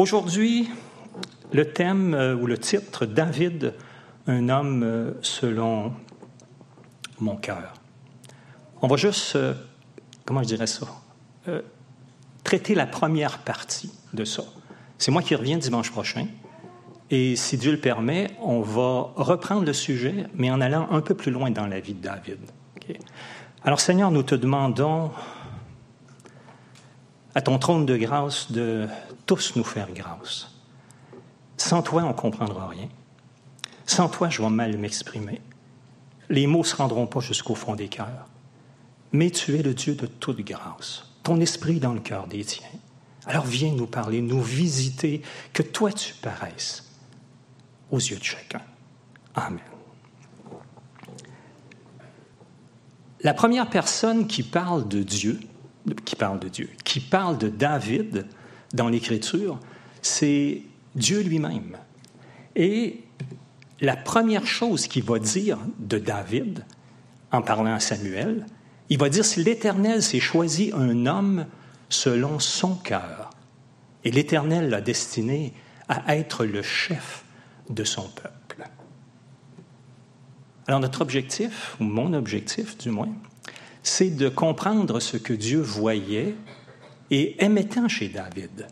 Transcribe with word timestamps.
Aujourd'hui, 0.00 0.70
le 1.52 1.74
thème 1.74 2.14
euh, 2.14 2.34
ou 2.34 2.46
le 2.46 2.56
titre, 2.56 3.04
David, 3.04 3.74
un 4.26 4.48
homme 4.48 4.82
euh, 4.82 5.12
selon 5.20 5.92
mon 7.18 7.36
cœur. 7.36 7.74
On 8.80 8.88
va 8.88 8.96
juste, 8.96 9.36
euh, 9.36 9.52
comment 10.24 10.42
je 10.42 10.48
dirais 10.48 10.66
ça, 10.66 10.86
traiter 12.44 12.74
la 12.74 12.86
première 12.86 13.40
partie 13.40 13.92
de 14.14 14.24
ça. 14.24 14.42
C'est 14.96 15.10
moi 15.10 15.20
qui 15.20 15.34
reviens 15.34 15.58
dimanche 15.58 15.90
prochain. 15.90 16.28
Et 17.10 17.36
si 17.36 17.58
Dieu 17.58 17.72
le 17.72 17.80
permet, 17.80 18.28
on 18.40 18.62
va 18.62 19.12
reprendre 19.16 19.66
le 19.66 19.74
sujet, 19.74 20.24
mais 20.32 20.50
en 20.50 20.62
allant 20.62 20.88
un 20.92 21.02
peu 21.02 21.14
plus 21.14 21.30
loin 21.30 21.50
dans 21.50 21.66
la 21.66 21.78
vie 21.78 21.92
de 21.92 22.00
David. 22.00 22.38
Alors 23.64 23.80
Seigneur, 23.80 24.10
nous 24.10 24.22
te 24.22 24.34
demandons 24.34 25.10
à 27.34 27.42
ton 27.42 27.58
trône 27.58 27.84
de 27.84 27.98
grâce 27.98 28.50
de 28.50 28.88
tous 29.30 29.54
nous 29.54 29.62
faire 29.62 29.92
grâce. 29.92 30.50
Sans 31.56 31.82
toi, 31.82 32.02
on 32.02 32.08
ne 32.08 32.12
comprendra 32.14 32.66
rien. 32.66 32.88
Sans 33.86 34.08
toi, 34.08 34.28
je 34.28 34.42
vais 34.42 34.48
mal 34.48 34.76
m'exprimer. 34.76 35.40
Les 36.28 36.48
mots 36.48 36.62
ne 36.62 36.64
se 36.64 36.74
rendront 36.74 37.06
pas 37.06 37.20
jusqu'au 37.20 37.54
fond 37.54 37.76
des 37.76 37.86
cœurs. 37.86 38.26
Mais 39.12 39.30
tu 39.30 39.56
es 39.56 39.62
le 39.62 39.72
Dieu 39.72 39.94
de 39.94 40.06
toute 40.06 40.40
grâce. 40.40 41.04
Ton 41.22 41.38
esprit 41.38 41.78
dans 41.78 41.92
le 41.92 42.00
cœur 42.00 42.26
des 42.26 42.44
tiens. 42.44 42.66
Alors 43.24 43.44
viens 43.44 43.70
nous 43.70 43.86
parler, 43.86 44.20
nous 44.20 44.42
visiter, 44.42 45.22
que 45.52 45.62
toi 45.62 45.92
tu 45.92 46.12
paraisses 46.14 46.90
aux 47.92 48.00
yeux 48.00 48.18
de 48.18 48.24
chacun. 48.24 48.62
Amen. 49.36 49.60
La 53.20 53.32
première 53.32 53.70
personne 53.70 54.26
qui 54.26 54.42
parle 54.42 54.88
de 54.88 55.04
Dieu, 55.04 55.38
qui 56.04 56.16
parle 56.16 56.40
de 56.40 56.48
Dieu, 56.48 56.68
qui 56.82 56.98
parle 56.98 57.38
de 57.38 57.48
David 57.48 58.26
dans 58.72 58.88
l'Écriture, 58.88 59.58
c'est 60.02 60.62
Dieu 60.94 61.20
lui-même. 61.20 61.76
Et 62.56 63.00
la 63.80 63.96
première 63.96 64.46
chose 64.46 64.86
qu'il 64.86 65.04
va 65.04 65.18
dire 65.18 65.58
de 65.78 65.98
David, 65.98 66.64
en 67.32 67.42
parlant 67.42 67.74
à 67.74 67.80
Samuel, 67.80 68.46
il 68.88 68.98
va 68.98 69.08
dire, 69.08 69.24
si 69.24 69.42
l'Éternel 69.42 70.02
s'est 70.02 70.20
choisi 70.20 70.72
un 70.74 71.06
homme 71.06 71.46
selon 71.88 72.38
son 72.38 72.74
cœur, 72.74 73.30
et 74.04 74.10
l'Éternel 74.10 74.68
l'a 74.68 74.80
destiné 74.80 75.52
à 75.88 76.16
être 76.16 76.44
le 76.44 76.62
chef 76.62 77.24
de 77.68 77.84
son 77.84 78.08
peuple. 78.08 78.68
Alors 80.66 80.80
notre 80.80 81.02
objectif, 81.02 81.76
ou 81.80 81.84
mon 81.84 82.12
objectif 82.12 82.78
du 82.78 82.90
moins, 82.90 83.12
c'est 83.82 84.10
de 84.10 84.28
comprendre 84.28 85.00
ce 85.00 85.16
que 85.16 85.32
Dieu 85.32 85.60
voyait 85.60 86.34
et 87.10 87.42
aimait 87.42 87.64
tant 87.64 87.88
chez 87.88 88.08
David 88.08 88.68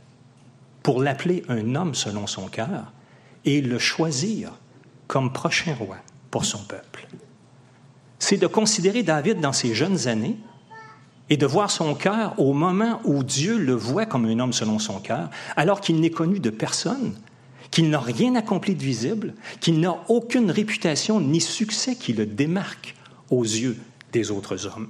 pour 0.83 1.03
l'appeler 1.03 1.43
un 1.49 1.75
homme 1.75 1.95
selon 1.95 2.27
son 2.27 2.49
cœur 2.49 2.93
et 3.45 3.61
le 3.61 3.79
choisir 3.79 4.53
comme 5.07 5.33
prochain 5.33 5.75
roi 5.75 5.97
pour 6.31 6.45
son 6.45 6.59
peuple. 6.65 7.09
C'est 8.19 8.37
de 8.37 8.47
considérer 8.47 9.03
David 9.03 9.41
dans 9.41 9.53
ses 9.53 9.75
jeunes 9.75 10.09
années 10.09 10.37
et 11.31 11.37
de 11.37 11.47
voir 11.47 11.71
son 11.71 11.95
cœur 11.95 12.39
au 12.39 12.53
moment 12.53 13.01
où 13.05 13.23
Dieu 13.23 13.59
le 13.59 13.75
voit 13.75 14.07
comme 14.07 14.25
un 14.25 14.39
homme 14.39 14.53
selon 14.53 14.79
son 14.79 15.01
cœur, 15.01 15.31
alors 15.57 15.81
qu'il 15.81 16.01
n'est 16.01 16.11
connu 16.11 16.41
de 16.41 16.51
personne, 16.51 17.15
qu'il 17.71 17.91
n'a 17.91 18.01
rien 18.01 18.35
accompli 18.35 18.75
de 18.75 18.83
visible, 18.83 19.35
qu'il 19.61 19.81
n'a 19.81 19.97
aucune 20.09 20.51
réputation 20.51 21.21
ni 21.21 21.41
succès 21.41 21.97
qui 21.97 22.13
le 22.13 22.27
démarque 22.27 22.95
aux 23.31 23.43
yeux 23.43 23.77
des 24.13 24.31
autres 24.31 24.67
hommes. 24.67 24.89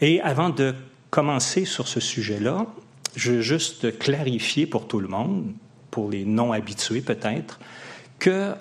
Et 0.00 0.20
avant 0.20 0.50
de 0.50 0.74
commencer 1.12 1.66
sur 1.66 1.88
ce 1.88 2.00
sujet-là, 2.00 2.66
je 3.14 3.32
veux 3.32 3.40
juste 3.42 3.98
clarifier 3.98 4.66
pour 4.66 4.88
tout 4.88 4.98
le 4.98 5.08
monde, 5.08 5.52
pour 5.90 6.10
les 6.10 6.24
non-habitués 6.24 7.02
peut-être, 7.02 7.60
que 8.18 8.54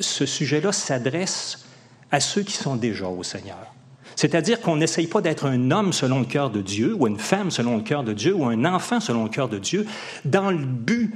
ce 0.00 0.26
sujet-là 0.26 0.72
s'adresse 0.72 1.64
à 2.10 2.18
ceux 2.18 2.42
qui 2.42 2.54
sont 2.54 2.74
déjà 2.74 3.06
au 3.06 3.22
Seigneur. 3.22 3.72
C'est-à-dire 4.16 4.60
qu'on 4.60 4.76
n'essaye 4.76 5.06
pas 5.06 5.20
d'être 5.20 5.46
un 5.46 5.70
homme 5.70 5.92
selon 5.92 6.18
le 6.18 6.24
cœur 6.24 6.50
de 6.50 6.62
Dieu, 6.62 6.96
ou 6.98 7.06
une 7.06 7.18
femme 7.18 7.52
selon 7.52 7.76
le 7.76 7.82
cœur 7.84 8.02
de 8.02 8.12
Dieu, 8.12 8.34
ou 8.34 8.44
un 8.44 8.64
enfant 8.64 8.98
selon 8.98 9.22
le 9.22 9.30
cœur 9.30 9.48
de 9.48 9.58
Dieu, 9.58 9.86
dans 10.24 10.50
le 10.50 10.64
but 10.64 11.14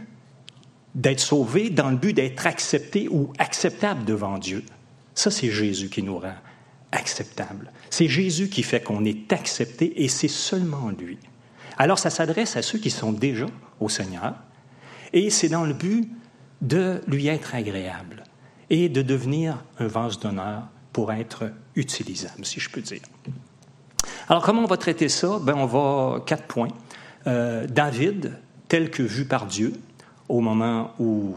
d'être 0.95 1.21
sauvé, 1.21 1.71
dans 1.71 1.91
le 1.91 1.97
but 1.97 2.13
d'être 2.13 2.47
accepté 2.47 3.09
ou 3.11 3.33
acceptable 3.39 4.05
devant 4.05 4.39
Dieu. 4.39 4.63
Ça, 5.17 5.33
c'est 5.33 5.51
Jésus 5.51 5.89
qui 5.89 6.05
nous 6.05 6.21
rend 6.21 6.35
acceptable. 6.93 7.71
C'est 7.91 8.09
Jésus 8.09 8.49
qui 8.49 8.63
fait 8.63 8.83
qu'on 8.83 9.05
est 9.05 9.33
accepté 9.33 10.03
et 10.03 10.09
c'est 10.09 10.29
seulement 10.29 10.91
lui. 10.91 11.19
Alors 11.77 11.99
ça 11.99 12.11
s'adresse 12.11 12.57
à 12.57 12.63
ceux 12.63 12.79
qui 12.79 12.91
sont 12.91 13.13
déjà 13.13 13.47
au 13.81 13.89
Seigneur 13.89 14.35
et 15.13 15.31
c'est 15.31 15.49
dans 15.49 15.65
le 15.65 15.75
but 15.75 16.11
de 16.61 17.01
lui 17.07 17.29
être 17.29 17.55
agréable 17.55 18.25
et 18.71 18.89
de 18.89 19.03
devenir 19.03 19.65
un 19.79 19.87
vase 19.87 20.19
d'honneur 20.19 20.65
pour 20.93 21.13
être 21.13 21.51
utilisable, 21.77 22.45
si 22.45 22.61
je 22.61 22.69
peux 22.71 22.81
dire. 22.81 23.03
Alors 24.29 24.43
comment 24.43 24.63
on 24.63 24.67
va 24.67 24.77
traiter 24.77 25.09
ça? 25.09 25.39
Ben, 25.41 25.55
On 25.55 25.67
va 25.67 26.21
quatre 26.27 26.45
points. 26.45 26.69
Euh, 27.27 27.67
David, 27.67 28.39
tel 28.69 28.91
que 28.91 29.03
vu 29.03 29.25
par 29.25 29.47
Dieu 29.47 29.73
au 30.29 30.41
moment 30.41 30.93
où, 30.99 31.35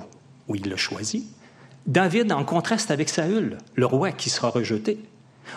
où 0.47 0.55
il 0.55 0.69
l'a 0.69 0.77
choisi. 0.77 1.27
David 1.87 2.31
en 2.31 2.43
contraste 2.43 2.91
avec 2.91 3.09
Saül, 3.09 3.57
le 3.75 3.85
roi 3.85 4.11
qui 4.11 4.29
sera 4.29 4.49
rejeté. 4.49 4.99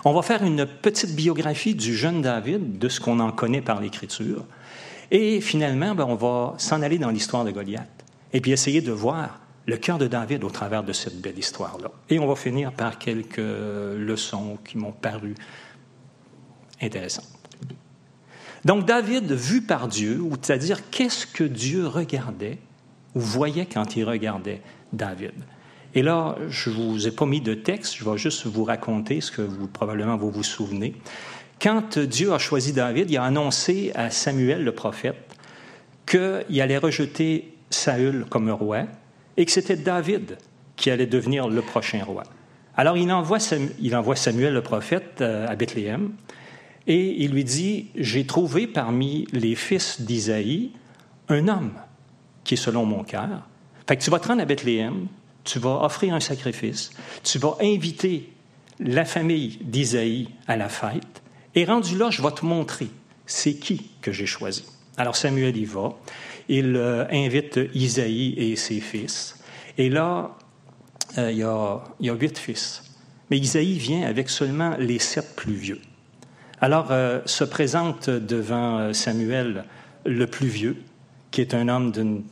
On 0.05 0.13
va 0.13 0.23
faire 0.23 0.43
une 0.43 0.67
petite 0.67 1.15
biographie 1.15 1.75
du 1.75 1.95
jeune 1.95 2.23
David, 2.23 2.79
de 2.79 2.89
ce 2.89 3.01
qu'on 3.01 3.21
en 3.21 3.33
connaît 3.33 3.63
par 3.63 3.81
l'Écriture. 3.81 4.45
Et 5.11 5.41
finalement, 5.41 5.95
ben, 5.95 6.07
on 6.09 6.15
va 6.15 6.55
s'en 6.59 6.83
aller 6.83 6.99
dans 6.99 7.11
l'histoire 7.11 7.45
de 7.45 7.51
Goliath 7.51 7.89
et 8.33 8.41
puis 8.41 8.53
essayer 8.53 8.81
de 8.81 8.93
voir 8.93 9.41
le 9.67 9.77
cœur 9.77 9.99
de 9.99 10.07
David 10.07 10.45
au 10.45 10.51
travers 10.51 10.83
de 10.83 10.93
cette 10.93 11.21
belle 11.21 11.39
histoire-là. 11.39 11.91
Et 12.11 12.19
on 12.19 12.27
va 12.27 12.37
finir 12.37 12.73
par 12.73 12.99
quelques 12.99 13.39
leçons 13.39 14.59
qui 14.65 14.77
m'ont 14.77 14.93
paru 14.93 15.35
intéressantes. 16.83 17.29
Donc 18.65 18.87
David, 18.87 19.31
vu 19.33 19.63
par 19.63 19.89
Dieu, 19.89 20.23
c'est-à-dire 20.43 20.91
qu'est-ce 20.91 21.27
que 21.27 21.45
Dieu 21.45 21.87
regardait 21.87 22.59
ou 23.15 23.21
voyait 23.21 23.67
quand 23.67 23.97
il 23.97 24.05
regardait 24.05 24.63
David? 24.93 25.33
Et 25.95 26.03
là, 26.03 26.37
je 26.49 26.71
vous 26.71 27.07
ai 27.07 27.13
pas 27.13 27.25
mis 27.25 27.41
de 27.41 27.55
texte, 27.55 27.95
je 27.97 28.05
vais 28.05 28.19
juste 28.19 28.47
vous 28.47 28.65
raconter 28.65 29.21
ce 29.21 29.31
que 29.31 29.43
vous 29.43 29.69
probablement 29.69 30.17
vous 30.17 30.31
vous 30.31 30.43
souvenez. 30.43 30.95
Quand 31.61 31.99
Dieu 31.99 32.33
a 32.33 32.39
choisi 32.39 32.73
David, 32.73 33.11
il 33.11 33.17
a 33.17 33.25
annoncé 33.25 33.93
à 33.95 34.11
Samuel 34.11 34.65
le 34.65 34.73
prophète 34.73 35.17
qu'il 36.07 36.61
allait 36.61 36.79
rejeter 36.79 37.55
Saül 37.71 38.27
comme 38.29 38.51
roi 38.51 38.83
et 39.37 39.45
que 39.45 39.53
c'était 39.53 39.77
David 39.77 40.37
qui 40.77 40.91
allait 40.91 41.07
devenir 41.07 41.49
le 41.49 41.63
prochain 41.63 42.03
roi. 42.05 42.25
Alors 42.77 42.97
il 42.97 43.11
envoie, 43.13 43.39
il 43.81 43.95
envoie 43.95 44.17
Samuel 44.17 44.53
le 44.53 44.63
prophète 44.63 45.21
euh, 45.21 45.47
à 45.47 45.55
Bethléem 45.55 46.11
et 46.87 47.23
il 47.23 47.31
lui 47.31 47.45
dit, 47.45 47.91
j'ai 47.95 48.27
trouvé 48.27 48.67
parmi 48.67 49.27
les 49.33 49.55
fils 49.55 50.01
d'Isaïe 50.01 50.73
un 51.29 51.49
homme 51.49 51.73
qui 52.43 52.55
est 52.55 52.59
selon 52.59 52.85
mon 52.85 53.05
cœur. 53.05 53.49
Fait 53.87 53.97
que 53.97 54.03
tu 54.03 54.11
vas 54.11 54.19
te 54.19 54.29
rendre 54.29 54.43
à 54.43 54.45
Bethléem, 54.45 55.07
tu 55.45 55.59
vas 55.59 55.83
offrir 55.83 56.15
un 56.15 56.21
sacrifice, 56.21 56.91
tu 57.23 57.39
vas 57.39 57.57
inviter 57.61 58.33
la 58.81 59.05
famille 59.05 59.59
d'Isaïe 59.63 60.29
à 60.47 60.57
la 60.57 60.69
fête, 60.69 61.23
et 61.55 61.65
rendu 61.65 61.97
là, 61.97 62.11
je 62.11 62.23
vais 62.23 62.33
te 62.33 62.45
montrer 62.45 62.89
c'est 63.27 63.55
qui 63.55 63.91
que 64.01 64.13
j'ai 64.13 64.27
choisi. 64.27 64.65
Alors 64.97 65.17
Samuel 65.17 65.57
y 65.57 65.65
va, 65.65 65.95
il 66.49 66.77
euh, 66.77 67.07
invite 67.11 67.59
Isaïe 67.75 68.35
et 68.37 68.57
ses 68.57 68.81
fils, 68.81 69.37
et 69.79 69.89
là, 69.89 70.37
euh, 71.19 71.33
il, 71.33 71.39
y 71.39 71.43
a, 71.43 71.81
huit 72.01 72.39
fils. 72.39 72.83
Mais 73.31 73.39
Isaïe 73.39 73.79
vient 73.79 74.03
avec 74.03 74.29
seulement 74.29 74.77
les 74.79 74.99
sept 74.99 75.35
plus 75.37 75.55
vieux. 75.55 75.81
Alors 76.61 76.89
euh, 76.91 77.21
se 77.25 77.45
présente 77.45 78.09
devant 78.11 78.93
Samuel 78.93 79.65
le 80.05 80.27
plus 80.27 80.49
vieux, 80.49 80.77
qui 81.31 81.41
est 81.41 81.55
un 81.55 81.69
homme 81.69 81.91
d'une 81.91 82.23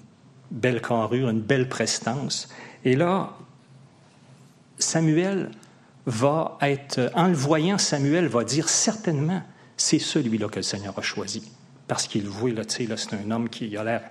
belle 0.50 0.81
carrure, 0.81 1.29
une 1.31 1.41
belle 1.41 1.69
prestance. 1.69 2.49
Et 2.84 2.96
là, 2.96 3.31
Samuel 4.79 5.50
va 6.06 6.58
être, 6.61 7.11
en 7.14 7.29
le 7.29 7.34
voyant, 7.34 7.79
Samuel 7.79 8.26
va 8.26 8.44
dire 8.44 8.69
certainement, 8.69 9.43
c'est 9.76 9.99
celui-là 9.99 10.49
que 10.49 10.56
le 10.56 10.62
Seigneur 10.62 10.99
a 10.99 11.02
choisi. 11.02 11.50
Parce 11.87 12.06
qu'il 12.06 12.29
voit, 12.29 12.50
là, 12.50 12.64
tu 12.64 12.76
sais, 12.76 12.87
là, 12.87 12.96
c'est 12.96 13.14
un 13.14 13.31
homme 13.31 13.49
qui 13.49 13.76
a 13.76 13.84
l'air, 13.84 14.02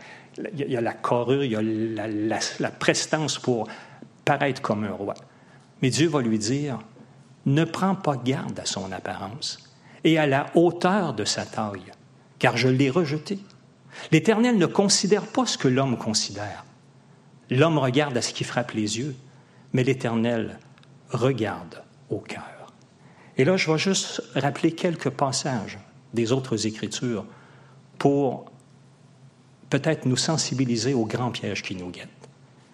il 0.55 0.75
a 0.75 0.81
la 0.81 0.93
carrure, 0.93 1.43
il 1.43 1.55
a 1.55 1.61
la, 2.07 2.39
la 2.59 2.71
prestance 2.71 3.37
pour 3.37 3.67
paraître 4.23 4.61
comme 4.61 4.83
un 4.83 4.91
roi. 4.91 5.13
Mais 5.81 5.89
Dieu 5.89 6.07
va 6.07 6.21
lui 6.21 6.37
dire, 6.37 6.79
ne 7.45 7.63
prends 7.63 7.95
pas 7.95 8.15
garde 8.15 8.59
à 8.59 8.65
son 8.65 8.91
apparence 8.91 9.59
et 10.03 10.17
à 10.17 10.27
la 10.27 10.47
hauteur 10.55 11.13
de 11.13 11.25
sa 11.25 11.45
taille, 11.45 11.91
car 12.39 12.57
je 12.57 12.67
l'ai 12.67 12.89
rejeté. 12.89 13.39
L'Éternel 14.11 14.57
ne 14.57 14.65
considère 14.65 15.27
pas 15.27 15.45
ce 15.45 15.57
que 15.57 15.67
l'homme 15.67 15.97
considère. 15.97 16.65
L'homme 17.51 17.77
regarde 17.77 18.15
à 18.15 18.21
ce 18.21 18.33
qui 18.33 18.45
frappe 18.45 18.71
les 18.71 18.97
yeux, 18.97 19.13
mais 19.73 19.83
l'Éternel 19.83 20.57
regarde 21.09 21.83
au 22.09 22.19
cœur. 22.19 22.73
Et 23.37 23.43
là, 23.43 23.57
je 23.57 23.69
vais 23.69 23.77
juste 23.77 24.23
rappeler 24.35 24.71
quelques 24.71 25.09
passages 25.09 25.77
des 26.13 26.31
autres 26.31 26.65
Écritures 26.65 27.25
pour 27.97 28.45
peut-être 29.69 30.05
nous 30.05 30.15
sensibiliser 30.15 30.93
aux 30.93 31.05
grands 31.05 31.31
pièges 31.31 31.61
qui 31.61 31.75
nous 31.75 31.89
guettent. 31.89 32.29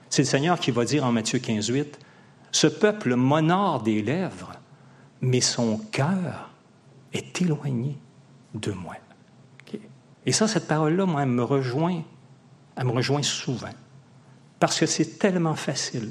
C'est 0.09 0.21
le 0.21 0.27
Seigneur 0.27 0.59
qui 0.59 0.69
va 0.69 0.85
dire 0.85 1.05
en 1.05 1.11
Matthieu 1.11 1.39
15, 1.39 1.69
8, 1.69 1.99
Ce 2.51 2.67
peuple 2.67 3.15
m'honore 3.15 3.81
des 3.81 4.03
lèvres, 4.03 4.53
mais 5.21 5.41
son 5.41 5.79
cœur 5.91 6.51
est 7.13 7.41
éloigné 7.41 7.97
de 8.53 8.71
moi. 8.71 8.95
Et 10.27 10.33
ça, 10.33 10.47
cette 10.47 10.67
parole-là, 10.67 11.05
moi, 11.05 11.23
elle 11.23 11.29
me 11.29 11.43
rejoint, 11.43 12.03
elle 12.75 12.85
me 12.85 12.91
rejoint 12.91 13.23
souvent. 13.23 13.69
Parce 14.59 14.79
que 14.79 14.85
c'est 14.85 15.19
tellement 15.19 15.55
facile 15.55 16.09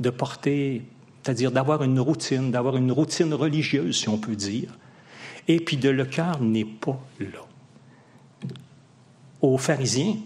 de 0.00 0.10
porter, 0.10 0.82
c'est-à-dire 1.22 1.52
d'avoir 1.52 1.82
une 1.82 2.00
routine, 2.00 2.50
d'avoir 2.50 2.76
une 2.76 2.92
routine 2.92 3.34
religieuse, 3.34 4.00
si 4.00 4.08
on 4.08 4.18
peut 4.18 4.36
dire, 4.36 4.76
et 5.48 5.60
puis 5.60 5.76
de 5.76 5.90
le 5.90 6.04
cœur 6.04 6.40
n'est 6.40 6.64
pas 6.64 7.00
là. 7.20 7.46
Aux 9.40 9.58
pharisiens, 9.58 10.16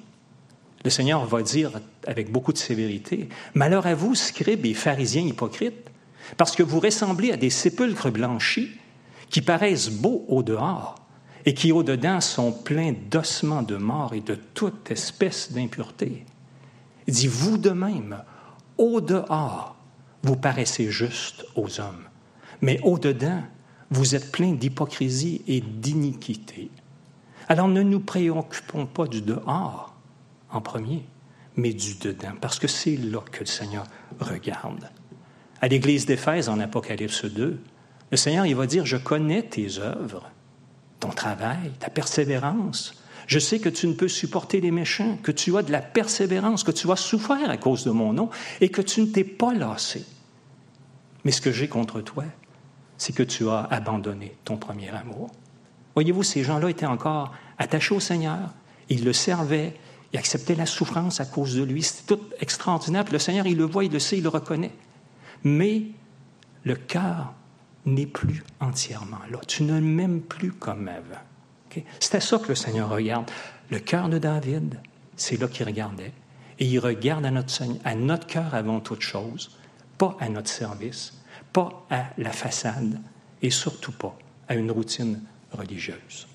le 0.84 0.90
Seigneur 0.90 1.24
va 1.24 1.42
dire 1.42 1.72
avec 2.06 2.30
beaucoup 2.30 2.52
de 2.52 2.58
sévérité, 2.58 3.28
Malheur 3.54 3.86
à 3.86 3.94
vous, 3.94 4.14
scribes 4.14 4.66
et 4.66 4.74
pharisiens 4.74 5.26
hypocrites, 5.26 5.90
parce 6.36 6.54
que 6.54 6.62
vous 6.62 6.80
ressemblez 6.80 7.32
à 7.32 7.36
des 7.36 7.50
sépulcres 7.50 8.10
blanchis 8.10 8.70
qui 9.30 9.42
paraissent 9.42 9.90
beaux 9.90 10.24
au 10.28 10.42
dehors, 10.42 10.94
et 11.44 11.54
qui 11.54 11.72
au-dedans 11.72 12.20
sont 12.20 12.52
pleins 12.52 12.94
d'ossements 13.10 13.62
de 13.62 13.76
mort 13.76 14.14
et 14.14 14.20
de 14.20 14.34
toute 14.34 14.90
espèce 14.90 15.52
d'impureté. 15.52 16.24
Il 17.06 17.14
dit, 17.14 17.28
vous 17.28 17.58
de 17.58 17.70
même, 17.70 18.22
au-dehors, 18.78 19.76
vous 20.22 20.36
paraissez 20.36 20.90
juste 20.90 21.46
aux 21.54 21.80
hommes, 21.80 22.04
mais 22.60 22.80
au-dedans, 22.82 23.42
vous 23.90 24.14
êtes 24.14 24.32
pleins 24.32 24.52
d'hypocrisie 24.52 25.42
et 25.46 25.60
d'iniquité. 25.60 26.70
Alors 27.48 27.68
ne 27.68 27.82
nous 27.82 28.00
préoccupons 28.00 28.86
pas 28.86 29.06
du 29.06 29.22
dehors 29.22 29.94
en 30.50 30.60
premier, 30.60 31.06
mais 31.54 31.72
du 31.72 31.94
dedans, 31.94 32.32
parce 32.40 32.58
que 32.58 32.66
c'est 32.66 32.96
là 32.96 33.20
que 33.30 33.40
le 33.40 33.46
Seigneur 33.46 33.84
regarde. 34.18 34.90
À 35.60 35.68
l'église 35.68 36.06
d'Éphèse, 36.06 36.48
en 36.48 36.58
Apocalypse 36.58 37.24
2, 37.24 37.60
le 38.10 38.16
Seigneur, 38.16 38.46
il 38.46 38.56
va 38.56 38.66
dire, 38.66 38.84
je 38.84 38.96
connais 38.96 39.42
tes 39.42 39.78
œuvres 39.78 40.30
ton 41.00 41.08
travail, 41.10 41.72
ta 41.78 41.90
persévérance. 41.90 42.94
Je 43.26 43.38
sais 43.38 43.58
que 43.58 43.68
tu 43.68 43.88
ne 43.88 43.92
peux 43.92 44.08
supporter 44.08 44.60
les 44.60 44.70
méchants, 44.70 45.18
que 45.22 45.32
tu 45.32 45.56
as 45.56 45.62
de 45.62 45.72
la 45.72 45.82
persévérance, 45.82 46.62
que 46.62 46.70
tu 46.70 46.90
as 46.90 46.96
souffert 46.96 47.50
à 47.50 47.56
cause 47.56 47.84
de 47.84 47.90
mon 47.90 48.12
nom 48.12 48.30
et 48.60 48.68
que 48.68 48.82
tu 48.82 49.00
ne 49.00 49.06
t'es 49.06 49.24
pas 49.24 49.52
lassé. 49.52 50.04
Mais 51.24 51.32
ce 51.32 51.40
que 51.40 51.50
j'ai 51.50 51.68
contre 51.68 52.00
toi, 52.00 52.24
c'est 52.98 53.14
que 53.14 53.24
tu 53.24 53.48
as 53.48 53.64
abandonné 53.64 54.36
ton 54.44 54.56
premier 54.56 54.90
amour. 54.90 55.30
Voyez-vous, 55.94 56.22
ces 56.22 56.44
gens-là 56.44 56.70
étaient 56.70 56.86
encore 56.86 57.34
attachés 57.58 57.94
au 57.94 58.00
Seigneur, 58.00 58.54
ils 58.88 59.04
le 59.04 59.12
servaient, 59.12 59.74
ils 60.12 60.18
acceptaient 60.18 60.54
la 60.54 60.66
souffrance 60.66 61.20
à 61.20 61.24
cause 61.24 61.56
de 61.56 61.62
lui. 61.62 61.82
C'était 61.82 62.14
tout 62.14 62.22
extraordinaire. 62.40 63.04
le 63.10 63.18
Seigneur, 63.18 63.46
il 63.46 63.56
le 63.56 63.64
voit, 63.64 63.84
il 63.84 63.92
le 63.92 63.98
sait, 63.98 64.18
il 64.18 64.22
le 64.22 64.28
reconnaît. 64.28 64.72
Mais 65.42 65.82
le 66.64 66.76
cœur 66.76 67.34
n'est 67.86 68.06
plus 68.06 68.44
entièrement 68.60 69.20
là. 69.30 69.40
Tu 69.46 69.62
ne 69.62 69.80
m'aimes 69.80 70.20
plus 70.20 70.52
comme 70.52 70.88
avant. 70.88 71.22
C'était 72.00 72.20
ça 72.20 72.38
que 72.38 72.48
le 72.48 72.54
Seigneur 72.54 72.88
regarde. 72.88 73.30
Le 73.70 73.78
cœur 73.78 74.08
de 74.08 74.18
David, 74.18 74.78
c'est 75.16 75.40
là 75.40 75.48
qu'il 75.48 75.66
regardait. 75.66 76.12
Et 76.58 76.66
il 76.66 76.78
regarde 76.78 77.26
à 77.26 77.30
notre, 77.30 77.62
à 77.84 77.94
notre 77.94 78.26
cœur 78.26 78.54
avant 78.54 78.80
toute 78.80 79.02
chose, 79.02 79.50
pas 79.98 80.16
à 80.20 80.28
notre 80.28 80.48
service, 80.48 81.14
pas 81.52 81.86
à 81.90 82.06
la 82.16 82.30
façade 82.30 83.00
et 83.42 83.50
surtout 83.50 83.92
pas 83.92 84.16
à 84.48 84.54
une 84.54 84.70
routine 84.70 85.22
religieuse. 85.52 86.26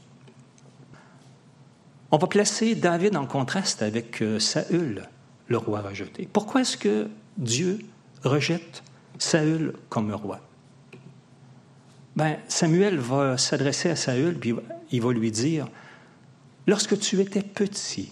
On 2.11 2.17
va 2.17 2.27
placer 2.27 2.75
David 2.75 3.15
en 3.15 3.25
contraste 3.25 3.81
avec 3.81 4.21
euh, 4.21 4.37
Saül, 4.37 5.03
le 5.47 5.57
roi 5.57 5.81
rejeté. 5.81 6.27
Pourquoi 6.31 6.61
est-ce 6.61 6.75
que 6.75 7.09
Dieu 7.37 7.79
rejette 8.23 8.83
Saül 9.17 9.73
comme 9.89 10.13
roi? 10.13 10.41
Ben, 12.15 12.37
Samuel 12.47 12.97
va 12.97 13.37
s'adresser 13.37 13.89
à 13.89 13.95
Saül, 13.95 14.37
puis 14.37 14.53
il 14.91 15.01
va 15.01 15.13
lui 15.13 15.31
dire, 15.31 15.67
lorsque 16.67 16.99
tu 16.99 17.19
étais 17.21 17.41
petit 17.41 18.11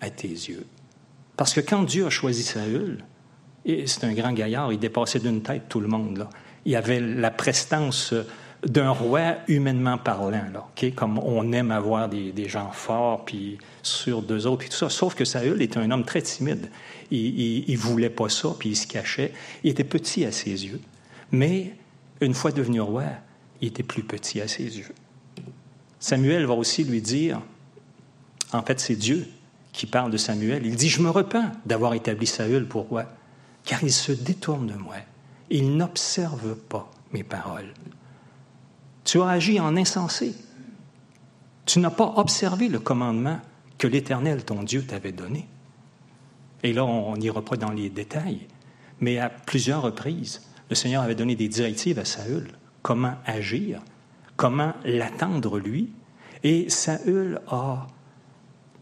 à 0.00 0.10
tes 0.10 0.28
yeux, 0.28 0.66
parce 1.36 1.54
que 1.54 1.60
quand 1.60 1.84
Dieu 1.84 2.06
a 2.06 2.10
choisi 2.10 2.42
Saül, 2.42 3.04
et 3.64 3.86
c'est 3.86 4.04
un 4.04 4.12
grand 4.12 4.32
gaillard, 4.32 4.72
il 4.72 4.78
dépassait 4.78 5.20
d'une 5.20 5.42
tête 5.42 5.68
tout 5.68 5.80
le 5.80 5.88
monde, 5.88 6.18
là. 6.18 6.30
il 6.64 6.74
avait 6.74 7.00
la 7.00 7.30
prestance 7.30 8.14
d'un 8.66 8.90
roi 8.90 9.36
humainement 9.46 9.98
parlant, 9.98 10.46
là, 10.52 10.66
comme 10.96 11.18
on 11.18 11.52
aime 11.52 11.70
avoir 11.70 12.08
des, 12.08 12.48
gens 12.48 12.70
forts, 12.72 13.24
puis 13.24 13.58
sur 13.82 14.20
deux 14.20 14.46
autres, 14.46 14.58
puis 14.58 14.68
tout 14.68 14.76
ça. 14.76 14.90
Sauf 14.90 15.14
que 15.14 15.24
Saül 15.24 15.62
était 15.62 15.78
un 15.78 15.90
homme 15.90 16.04
très 16.04 16.22
timide. 16.22 16.68
Il 17.10 17.64
ne 17.68 17.76
voulait 17.76 18.10
pas 18.10 18.28
ça, 18.28 18.48
puis 18.58 18.70
il 18.70 18.76
se 18.76 18.86
cachait. 18.86 19.32
Il 19.62 19.70
était 19.70 19.84
petit 19.84 20.24
à 20.24 20.32
ses 20.32 20.66
yeux. 20.66 20.80
Mais 21.30 21.74
une 22.20 22.34
fois 22.34 22.50
devenu 22.50 22.80
roi, 22.80 23.04
il 23.60 23.68
était 23.68 23.82
plus 23.82 24.02
petit 24.02 24.40
à 24.40 24.48
ses 24.48 24.78
yeux. 24.78 24.94
Samuel 26.00 26.46
va 26.46 26.54
aussi 26.54 26.84
lui 26.84 27.02
dire, 27.02 27.40
en 28.52 28.62
fait 28.62 28.80
c'est 28.80 28.96
Dieu 28.96 29.28
qui 29.72 29.86
parle 29.86 30.10
de 30.10 30.16
Samuel, 30.16 30.66
il 30.66 30.76
dit, 30.76 30.88
je 30.88 31.02
me 31.02 31.10
repens 31.10 31.52
d'avoir 31.66 31.94
établi 31.94 32.26
Saül 32.26 32.66
pour 32.66 32.88
roi, 32.88 33.04
car 33.64 33.82
il 33.82 33.92
se 33.92 34.12
détourne 34.12 34.66
de 34.66 34.74
moi, 34.74 34.96
il 35.50 35.76
n'observe 35.76 36.56
pas 36.56 36.90
mes 37.12 37.22
paroles. 37.22 37.72
Tu 39.04 39.20
as 39.22 39.28
agi 39.28 39.60
en 39.60 39.76
insensé. 39.76 40.34
Tu 41.64 41.78
n'as 41.78 41.90
pas 41.90 42.14
observé 42.16 42.68
le 42.68 42.78
commandement 42.78 43.40
que 43.78 43.86
l'Éternel, 43.86 44.44
ton 44.44 44.62
Dieu, 44.62 44.84
t'avait 44.84 45.12
donné. 45.12 45.46
Et 46.62 46.72
là, 46.72 46.84
on 46.84 47.16
n'ira 47.16 47.42
pas 47.42 47.56
dans 47.56 47.70
les 47.70 47.88
détails, 47.88 48.48
mais 49.00 49.18
à 49.18 49.28
plusieurs 49.28 49.82
reprises, 49.82 50.42
le 50.68 50.74
Seigneur 50.74 51.02
avait 51.02 51.14
donné 51.14 51.36
des 51.36 51.48
directives 51.48 51.98
à 51.98 52.04
Saül 52.04 52.57
comment 52.82 53.14
agir, 53.26 53.80
comment 54.36 54.74
l'attendre 54.84 55.58
lui. 55.58 55.90
Et 56.44 56.68
Saül 56.70 57.40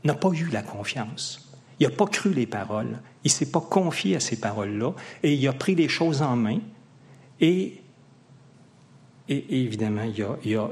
n'a 0.05 0.15
pas 0.15 0.31
eu 0.31 0.49
la 0.49 0.63
confiance. 0.63 1.47
Il 1.79 1.87
n'a 1.87 1.95
pas 1.95 2.07
cru 2.07 2.33
les 2.33 2.47
paroles. 2.47 2.99
Il 3.25 3.31
s'est 3.31 3.51
pas 3.51 3.61
confié 3.61 4.17
à 4.17 4.21
ces 4.21 4.39
paroles-là. 4.39 4.93
Et 5.23 5.35
il 5.35 5.49
a 5.49 5.53
pris 5.53 5.75
les 5.75 5.89
choses 5.89 6.23
en 6.23 6.37
main. 6.37 6.61
Et, 7.41 7.83
évidemment, 9.29 10.05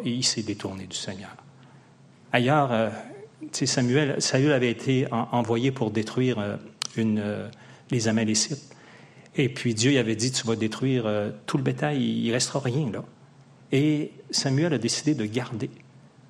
il, 0.05 0.25
s'est 0.25 0.43
détourné 0.43 0.87
du 0.87 0.97
Seigneur. 0.97 1.35
Ailleurs, 2.33 2.73
euh, 2.73 2.91
Samuel, 3.53 4.21
Saül 4.21 4.53
avait 4.53 4.71
été 4.71 5.07
envoyé 5.11 5.73
pour 5.73 5.91
détruire 5.91 6.39
euh, 6.39 6.57
euh, 6.99 7.49
les 7.91 8.09
Amalécites. 8.09 8.75
Et 9.37 9.49
puis 9.49 9.75
Dieu 9.75 9.99
avait 9.99 10.17
dit, 10.17 10.31
tu 10.31 10.47
vas 10.47 10.57
détruire 10.57 11.07
tout 11.45 11.57
le 11.57 11.65
bétail, 11.65 12.01
il 12.01 12.29
ne 12.29 12.33
restera 12.33 12.61
rien 12.61 12.89
là. 12.93 13.05
Et 13.73 14.13
Samuel 14.31 14.75
a 14.75 14.79
décidé 14.79 15.15
de 15.15 15.25
garder 15.25 15.71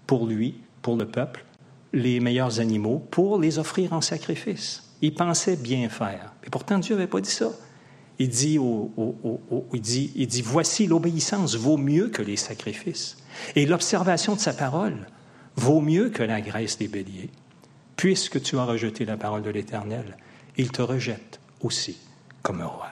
pour 0.06 0.26
lui, 0.26 0.60
pour 0.82 0.96
le 0.96 1.06
peuple, 1.06 1.44
les 1.92 2.20
meilleurs 2.20 2.60
animaux 2.60 2.98
pour 3.10 3.38
les 3.38 3.58
offrir 3.58 3.92
en 3.92 4.00
sacrifice. 4.00 4.82
Il 5.00 5.14
pensait 5.14 5.56
bien 5.56 5.88
faire. 5.88 6.32
Et 6.44 6.50
pourtant, 6.50 6.78
Dieu 6.78 6.94
n'avait 6.94 7.06
pas 7.06 7.20
dit 7.20 7.30
ça. 7.30 7.50
Il 8.18 8.28
dit, 8.28 8.58
Voici, 10.42 10.86
l'obéissance 10.86 11.56
vaut 11.56 11.76
mieux 11.76 12.08
que 12.08 12.22
les 12.22 12.36
sacrifices. 12.36 13.16
Et 13.56 13.66
l'observation 13.66 14.34
de 14.34 14.40
sa 14.40 14.52
parole 14.52 15.06
vaut 15.56 15.80
mieux 15.80 16.10
que 16.10 16.22
la 16.22 16.40
graisse 16.40 16.78
des 16.78 16.88
béliers. 16.88 17.30
Puisque 17.96 18.42
tu 18.42 18.58
as 18.58 18.64
rejeté 18.64 19.04
la 19.04 19.16
parole 19.16 19.42
de 19.42 19.50
l'Éternel, 19.50 20.16
il 20.56 20.70
te 20.70 20.82
rejette 20.82 21.40
aussi 21.60 21.96
comme 22.42 22.62
roi. 22.62 22.88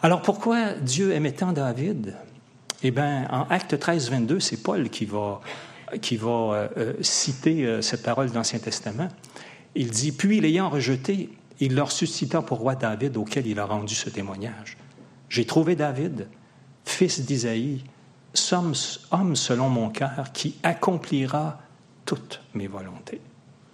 Alors 0.00 0.22
pourquoi 0.22 0.74
Dieu 0.74 1.12
aimait 1.12 1.32
tant 1.32 1.52
David? 1.52 2.16
Eh 2.82 2.90
bien, 2.90 3.26
en 3.30 3.42
Acte 3.50 3.78
13, 3.78 4.10
22, 4.10 4.40
c'est 4.40 4.62
Paul 4.62 4.88
qui 4.88 5.04
va, 5.04 5.40
qui 6.00 6.16
va 6.16 6.28
euh, 6.28 6.68
euh, 6.76 6.92
citer 7.00 7.66
euh, 7.66 7.82
cette 7.82 8.02
parole 8.02 8.30
de 8.30 8.34
l'Ancien 8.34 8.60
Testament. 8.60 9.08
Il 9.74 9.90
dit 9.90 10.12
Puis, 10.12 10.40
l'ayant 10.40 10.70
rejeté, 10.70 11.30
il 11.60 11.74
leur 11.74 11.90
suscita 11.90 12.40
pour 12.40 12.58
roi 12.58 12.76
David, 12.76 13.16
auquel 13.16 13.46
il 13.46 13.58
a 13.58 13.64
rendu 13.64 13.94
ce 13.94 14.10
témoignage. 14.10 14.76
J'ai 15.28 15.44
trouvé 15.44 15.74
David, 15.74 16.28
fils 16.84 17.20
d'Isaïe, 17.20 17.82
homme 18.52 19.34
selon 19.34 19.68
mon 19.68 19.90
cœur, 19.90 20.32
qui 20.32 20.54
accomplira 20.62 21.58
toutes 22.04 22.42
mes 22.54 22.68
volontés. 22.68 23.20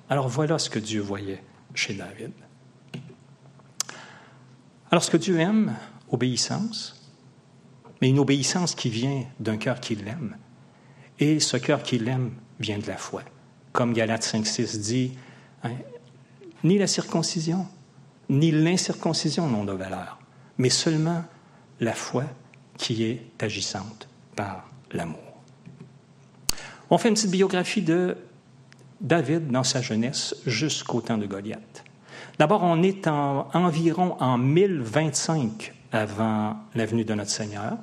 Alors 0.08 0.28
voilà 0.28 0.58
ce 0.58 0.70
que 0.70 0.78
Dieu 0.78 1.00
voyait 1.00 1.42
chez 1.74 1.94
David. 1.94 2.32
Alors 4.90 5.04
ce 5.04 5.10
que 5.10 5.16
Dieu 5.16 5.38
aime, 5.38 5.74
obéissance, 6.10 7.03
mais 8.04 8.10
une 8.10 8.18
obéissance 8.18 8.74
qui 8.74 8.90
vient 8.90 9.24
d'un 9.40 9.56
cœur 9.56 9.80
qui 9.80 9.94
l'aime. 9.94 10.36
Et 11.18 11.40
ce 11.40 11.56
cœur 11.56 11.82
qui 11.82 11.98
l'aime 11.98 12.32
vient 12.60 12.76
de 12.76 12.86
la 12.86 12.98
foi. 12.98 13.22
Comme 13.72 13.94
Galates 13.94 14.26
5.6 14.26 14.78
dit, 14.78 15.12
hein, 15.62 15.70
ni 16.64 16.76
la 16.76 16.86
circoncision, 16.86 17.66
ni 18.28 18.50
l'incirconcision 18.50 19.48
n'ont 19.48 19.64
de 19.64 19.72
valeur, 19.72 20.18
mais 20.58 20.68
seulement 20.68 21.24
la 21.80 21.94
foi 21.94 22.24
qui 22.76 23.04
est 23.04 23.22
agissante 23.42 24.06
par 24.36 24.68
l'amour. 24.92 25.40
On 26.90 26.98
fait 26.98 27.08
une 27.08 27.14
petite 27.14 27.30
biographie 27.30 27.80
de 27.80 28.18
David 29.00 29.48
dans 29.48 29.64
sa 29.64 29.80
jeunesse 29.80 30.36
jusqu'au 30.44 31.00
temps 31.00 31.16
de 31.16 31.24
Goliath. 31.24 31.84
D'abord, 32.38 32.64
on 32.64 32.82
est 32.82 33.06
en, 33.06 33.48
environ 33.54 34.18
en 34.20 34.36
1025 34.36 35.72
avant 35.90 36.58
la 36.74 36.84
venue 36.84 37.06
de 37.06 37.14
notre 37.14 37.30
Seigneur. 37.30 37.78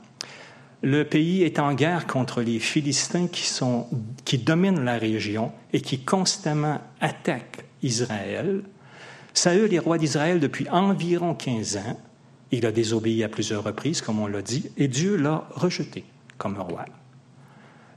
Le 0.83 1.03
pays 1.03 1.43
est 1.43 1.59
en 1.59 1.73
guerre 1.73 2.07
contre 2.07 2.41
les 2.41 2.57
Philistins 2.57 3.27
qui, 3.27 3.47
sont, 3.47 3.87
qui 4.25 4.39
dominent 4.39 4.83
la 4.83 4.97
région 4.97 5.51
et 5.73 5.81
qui 5.81 5.99
constamment 5.99 6.81
attaquent 6.99 7.65
Israël. 7.83 8.63
Saül 9.33 9.73
est 9.73 9.79
roi 9.79 9.99
d'Israël 9.99 10.39
depuis 10.39 10.67
environ 10.69 11.35
15 11.35 11.77
ans. 11.77 11.99
Il 12.51 12.65
a 12.65 12.71
désobéi 12.71 13.23
à 13.23 13.29
plusieurs 13.29 13.63
reprises, 13.63 14.01
comme 14.01 14.19
on 14.19 14.27
l'a 14.27 14.41
dit, 14.41 14.71
et 14.75 14.87
Dieu 14.87 15.17
l'a 15.17 15.47
rejeté 15.51 16.03
comme 16.37 16.59
roi. 16.59 16.85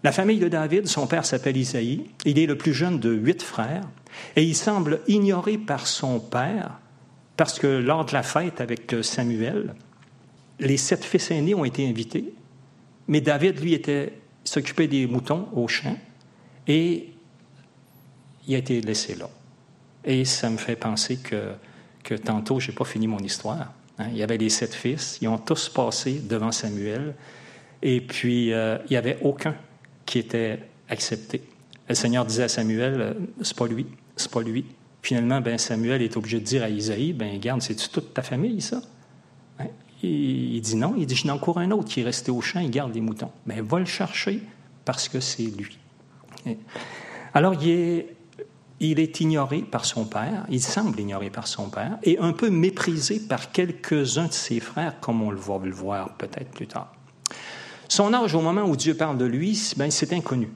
La 0.02 0.12
famille 0.12 0.38
de 0.38 0.48
David, 0.48 0.86
son 0.86 1.06
père 1.06 1.24
s'appelle 1.24 1.56
Isaïe, 1.56 2.04
il 2.26 2.38
est 2.38 2.44
le 2.44 2.58
plus 2.58 2.74
jeune 2.74 3.00
de 3.00 3.10
huit 3.10 3.42
frères, 3.42 3.88
et 4.36 4.44
il 4.44 4.54
semble 4.54 5.00
ignoré 5.08 5.56
par 5.56 5.86
son 5.86 6.20
père, 6.20 6.78
parce 7.38 7.58
que 7.58 7.66
lors 7.66 8.04
de 8.04 8.12
la 8.12 8.22
fête 8.22 8.60
avec 8.60 8.94
Samuel, 9.02 9.74
les 10.60 10.76
sept 10.76 11.04
fils 11.04 11.30
aînés 11.30 11.54
ont 11.54 11.64
été 11.64 11.88
invités, 11.88 12.34
mais 13.08 13.20
David, 13.20 13.60
lui, 13.60 13.74
était, 13.74 14.12
s'occupait 14.44 14.88
des 14.88 15.06
moutons 15.06 15.48
au 15.52 15.68
champ, 15.68 15.96
et 16.66 17.10
il 18.46 18.54
a 18.54 18.58
été 18.58 18.80
laissé 18.80 19.14
là. 19.14 19.28
Et 20.04 20.24
ça 20.24 20.50
me 20.50 20.56
fait 20.56 20.76
penser 20.76 21.18
que, 21.18 22.14
tantôt, 22.16 22.60
je 22.60 22.70
n'ai 22.70 22.74
pas 22.74 22.84
fini 22.84 23.06
mon 23.06 23.18
histoire. 23.18 23.72
Hein. 23.98 24.08
Il 24.10 24.16
y 24.16 24.22
avait 24.22 24.38
les 24.38 24.50
sept 24.50 24.74
fils, 24.74 25.18
ils 25.20 25.28
ont 25.28 25.38
tous 25.38 25.68
passé 25.68 26.20
devant 26.20 26.52
Samuel, 26.52 27.14
et 27.82 28.00
puis 28.00 28.52
euh, 28.52 28.78
il 28.86 28.90
n'y 28.90 28.96
avait 28.96 29.18
aucun 29.22 29.54
qui 30.06 30.18
était 30.18 30.60
accepté. 30.88 31.42
Le 31.88 31.94
Seigneur 31.94 32.24
disait 32.24 32.44
à 32.44 32.48
Samuel, 32.48 33.00
euh, 33.00 33.14
c'est 33.42 33.56
pas 33.56 33.66
lui, 33.66 33.86
c'est 34.16 34.30
pas 34.30 34.42
lui. 34.42 34.64
Finalement, 35.02 35.40
ben, 35.40 35.58
Samuel 35.58 36.00
est 36.00 36.16
obligé 36.16 36.40
de 36.40 36.44
dire 36.44 36.62
à 36.62 36.70
Isaïe, 36.70 37.12
ben, 37.12 37.38
garde, 37.38 37.60
c'est-tu 37.60 37.88
toute 37.90 38.14
ta 38.14 38.22
famille, 38.22 38.60
ça? 38.62 38.80
Hein? 39.58 39.66
Il, 40.04 40.60
dit 40.60 40.76
non, 40.76 40.94
il 40.96 41.06
dit, 41.06 41.16
je 41.16 41.26
n'ai 41.26 41.32
encore 41.32 41.58
un 41.58 41.70
autre 41.70 41.88
qui 41.88 42.00
est 42.00 42.04
resté 42.04 42.30
au 42.30 42.40
champ, 42.40 42.60
il 42.60 42.70
garde 42.70 42.94
les 42.94 43.00
moutons. 43.00 43.30
Ben, 43.46 43.62
va 43.62 43.78
le 43.78 43.84
chercher 43.84 44.40
parce 44.84 45.08
que 45.08 45.20
c'est 45.20 45.44
lui. 45.44 45.78
Alors, 47.34 47.54
il 47.54 47.68
est, 47.68 48.16
il 48.80 49.00
est 49.00 49.20
ignoré 49.20 49.62
par 49.62 49.84
son 49.84 50.04
père, 50.04 50.44
il 50.50 50.62
semble 50.62 50.98
ignoré 51.00 51.30
par 51.30 51.46
son 51.46 51.68
père, 51.68 51.98
et 52.02 52.18
un 52.18 52.32
peu 52.32 52.50
méprisé 52.50 53.20
par 53.20 53.50
quelques-uns 53.50 54.26
de 54.26 54.32
ses 54.32 54.60
frères, 54.60 55.00
comme 55.00 55.22
on 55.22 55.30
le 55.30 55.38
va 55.38 55.58
le 55.62 55.72
voir 55.72 56.14
peut-être 56.16 56.50
plus 56.50 56.66
tard. 56.66 56.92
Son 57.88 58.12
âge 58.12 58.34
au 58.34 58.40
moment 58.40 58.64
où 58.64 58.76
Dieu 58.76 58.94
parle 58.94 59.18
de 59.18 59.24
lui, 59.24 59.72
ben, 59.76 59.90
c'est 59.90 60.12
inconnu. 60.12 60.50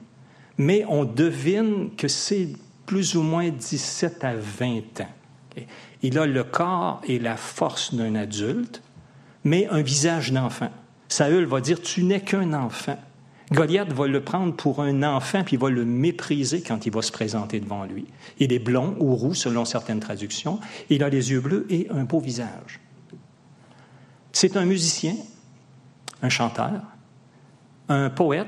Mais 0.57 0.83
on 0.89 1.05
devine 1.05 1.89
que 1.95 2.07
c'est 2.07 2.49
plus 2.85 3.15
ou 3.15 3.21
moins 3.21 3.49
17 3.49 4.23
à 4.23 4.35
20 4.35 5.01
ans. 5.01 5.63
Il 6.01 6.17
a 6.17 6.25
le 6.25 6.43
corps 6.43 7.01
et 7.05 7.19
la 7.19 7.37
force 7.37 7.93
d'un 7.93 8.15
adulte, 8.15 8.81
mais 9.43 9.67
un 9.67 9.81
visage 9.81 10.31
d'enfant. 10.31 10.69
Saül 11.07 11.45
va 11.45 11.61
dire, 11.61 11.81
tu 11.81 12.03
n'es 12.03 12.21
qu'un 12.21 12.53
enfant. 12.53 12.97
Goliath 13.51 13.91
va 13.91 14.07
le 14.07 14.21
prendre 14.21 14.53
pour 14.55 14.81
un 14.81 15.01
enfant, 15.01 15.43
puis 15.43 15.57
va 15.57 15.69
le 15.69 15.83
mépriser 15.83 16.61
quand 16.61 16.85
il 16.85 16.91
va 16.91 17.01
se 17.01 17.11
présenter 17.11 17.59
devant 17.59 17.83
lui. 17.85 18.05
Il 18.37 18.53
est 18.53 18.59
blond 18.59 18.95
ou 18.99 19.15
roux, 19.15 19.33
selon 19.33 19.65
certaines 19.65 19.99
traductions. 19.99 20.59
Il 20.89 21.03
a 21.03 21.09
les 21.09 21.31
yeux 21.31 21.41
bleus 21.41 21.65
et 21.69 21.87
un 21.89 22.03
beau 22.03 22.19
visage. 22.19 22.79
C'est 24.31 24.55
un 24.55 24.65
musicien, 24.65 25.15
un 26.21 26.29
chanteur, 26.29 26.81
un 27.87 28.11
poète 28.11 28.47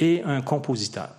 et 0.00 0.22
un 0.24 0.40
compositeur. 0.40 1.10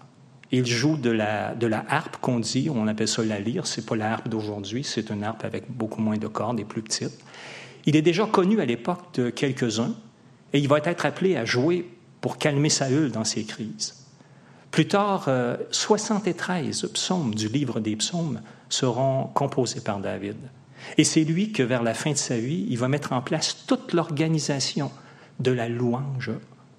Il 0.52 0.66
joue 0.66 0.98
de 0.98 1.12
la, 1.12 1.54
de 1.54 1.68
la 1.68 1.86
harpe 1.88 2.18
qu'on 2.18 2.40
dit, 2.40 2.70
on 2.74 2.88
appelle 2.88 3.08
ça 3.08 3.24
la 3.24 3.40
lyre, 3.40 3.68
c'est 3.68 3.86
pas 3.86 3.96
la 3.96 4.14
harpe 4.14 4.30
d'aujourd'hui, 4.30 4.84
c'est 4.84 5.10
une 5.12 5.24
harpe 5.24 5.44
avec 5.44 5.70
beaucoup 5.70 6.02
moins 6.02 6.18
de 6.18 6.28
cordes 6.28 6.60
et 6.60 6.66
plus 6.66 6.82
petite. 6.82 7.20
Il 7.86 7.96
est 7.96 8.02
déjà 8.02 8.26
connu 8.26 8.60
à 8.62 8.66
l'époque 8.66 9.14
de 9.16 9.30
quelques-uns 9.30 9.94
et 10.54 10.60
il 10.60 10.68
va 10.68 10.78
être 10.78 11.06
appelé 11.06 11.36
à 11.36 11.46
jouer 11.46 11.90
pour 12.22 12.38
calmer 12.38 12.70
Saül 12.70 13.12
dans 13.12 13.24
ses 13.24 13.44
crises. 13.44 14.06
Plus 14.72 14.88
tard, 14.88 15.30
73 15.72 16.84
euh, 16.84 16.88
psaumes 16.90 17.34
du 17.34 17.48
livre 17.48 17.80
des 17.80 17.96
psaumes 17.96 18.42
seront 18.68 19.28
composés 19.34 19.82
par 19.82 20.00
David. 20.00 20.38
Et 20.98 21.04
c'est 21.04 21.24
lui 21.24 21.52
que, 21.52 21.64
vers 21.64 21.84
la 21.84 21.94
fin 21.94 22.12
de 22.12 22.18
sa 22.18 22.38
vie, 22.38 22.66
il 22.70 22.78
va 22.78 22.88
mettre 22.88 23.14
en 23.14 23.22
place 23.22 23.66
toute 23.68 23.94
l'organisation 23.94 24.92
de 25.40 25.52
la 25.52 25.70
louange 25.70 26.32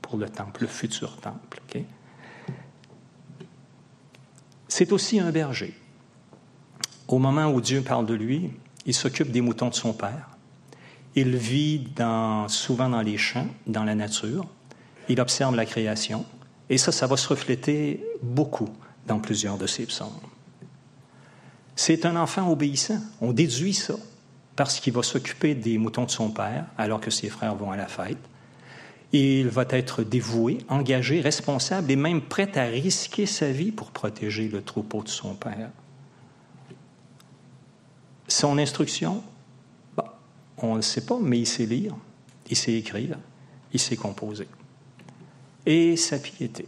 pour 0.02 0.18
le 0.18 0.28
temple, 0.28 0.62
le 0.62 0.66
futur 0.66 1.16
temple. 1.16 1.60
C'est 4.68 4.92
aussi 4.92 5.20
un 5.20 5.30
berger. 5.30 5.72
Au 7.08 7.18
moment 7.18 7.50
où 7.50 7.62
Dieu 7.62 7.80
parle 7.80 8.04
de 8.04 8.14
lui, 8.14 8.50
il 8.84 8.94
s'occupe 8.94 9.30
des 9.30 9.40
moutons 9.40 9.68
de 9.68 9.74
son 9.74 9.94
père. 9.94 10.35
Il 11.16 11.34
vit 11.34 11.82
souvent 12.48 12.90
dans 12.90 13.00
les 13.00 13.16
champs, 13.16 13.48
dans 13.66 13.84
la 13.84 13.94
nature. 13.94 14.46
Il 15.08 15.18
observe 15.18 15.56
la 15.56 15.64
création. 15.64 16.26
Et 16.68 16.76
ça, 16.76 16.92
ça 16.92 17.06
va 17.06 17.16
se 17.16 17.28
refléter 17.28 18.04
beaucoup 18.22 18.68
dans 19.06 19.18
plusieurs 19.18 19.56
de 19.56 19.66
ses 19.66 19.86
psaumes. 19.86 20.10
C'est 21.74 22.04
un 22.04 22.16
enfant 22.16 22.50
obéissant. 22.50 23.00
On 23.22 23.32
déduit 23.32 23.72
ça 23.72 23.94
parce 24.56 24.78
qu'il 24.78 24.92
va 24.92 25.02
s'occuper 25.02 25.54
des 25.54 25.78
moutons 25.78 26.04
de 26.04 26.10
son 26.10 26.30
père 26.30 26.66
alors 26.76 27.00
que 27.00 27.10
ses 27.10 27.30
frères 27.30 27.54
vont 27.54 27.70
à 27.70 27.76
la 27.76 27.86
fête. 27.86 28.18
Il 29.12 29.48
va 29.48 29.64
être 29.70 30.02
dévoué, 30.02 30.58
engagé, 30.68 31.20
responsable 31.20 31.90
et 31.90 31.96
même 31.96 32.20
prêt 32.20 32.58
à 32.58 32.64
risquer 32.64 33.24
sa 33.24 33.50
vie 33.50 33.70
pour 33.70 33.90
protéger 33.90 34.48
le 34.48 34.62
troupeau 34.62 35.02
de 35.02 35.08
son 35.08 35.34
père. 35.34 35.70
Son 38.28 38.58
instruction, 38.58 39.22
on 40.58 40.72
ne 40.72 40.76
le 40.76 40.82
sait 40.82 41.04
pas, 41.04 41.18
mais 41.20 41.38
il 41.38 41.46
sait 41.46 41.66
lire, 41.66 41.94
il 42.48 42.56
sait 42.56 42.74
écrire, 42.74 43.18
il 43.72 43.80
sait 43.80 43.96
composer. 43.96 44.48
Et 45.64 45.96
sa 45.96 46.18
piété. 46.18 46.66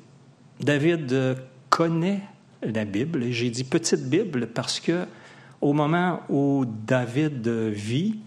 David 0.61 1.38
connaît 1.71 2.23
la 2.62 2.85
Bible, 2.85 3.23
et 3.23 3.33
j'ai 3.33 3.50
dit 3.50 3.64
petite 3.64 4.09
Bible 4.09 4.49
parce 4.49 4.80
que 4.80 5.07
au 5.61 5.73
moment 5.73 6.23
où 6.28 6.64
David 6.66 7.47
vit, 7.49 8.18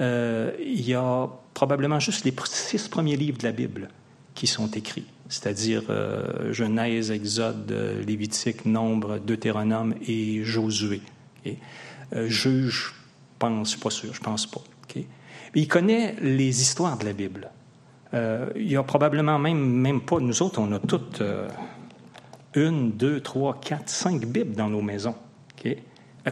euh, 0.00 0.52
il 0.60 0.82
y 0.82 0.94
a 0.94 1.28
probablement 1.54 2.00
juste 2.00 2.24
les 2.24 2.34
six 2.44 2.88
premiers 2.88 3.16
livres 3.16 3.38
de 3.38 3.44
la 3.44 3.52
Bible 3.52 3.88
qui 4.34 4.46
sont 4.46 4.70
écrits, 4.70 5.06
c'est-à-dire 5.28 5.84
euh, 5.88 6.52
Genèse, 6.52 7.10
Exode, 7.10 7.74
Lévitique, 8.06 8.66
Nombre, 8.66 9.18
Deutéronome 9.18 9.94
et 10.06 10.44
Josué. 10.44 11.00
Euh, 12.12 12.28
juge, 12.28 12.94
pense, 13.38 13.76
pas 13.76 13.90
sûr, 13.90 14.12
je 14.12 14.20
pense 14.20 14.46
pas. 14.46 14.62
Il 15.56 15.66
connaît 15.66 16.14
les 16.22 16.60
histoires 16.60 16.96
de 16.96 17.04
la 17.04 17.12
Bible. 17.12 17.50
Euh, 18.14 18.46
il 18.54 18.70
y 18.70 18.76
a 18.76 18.84
probablement 18.84 19.40
même, 19.40 19.58
même 19.58 20.00
pas, 20.00 20.20
nous 20.20 20.42
autres, 20.42 20.60
on 20.60 20.70
a 20.70 20.78
toutes 20.78 21.22
une, 22.54 22.92
deux, 22.92 23.20
trois, 23.20 23.58
quatre, 23.60 23.88
cinq 23.88 24.24
Bibles 24.24 24.54
dans 24.54 24.68
nos 24.68 24.82
maisons, 24.82 25.16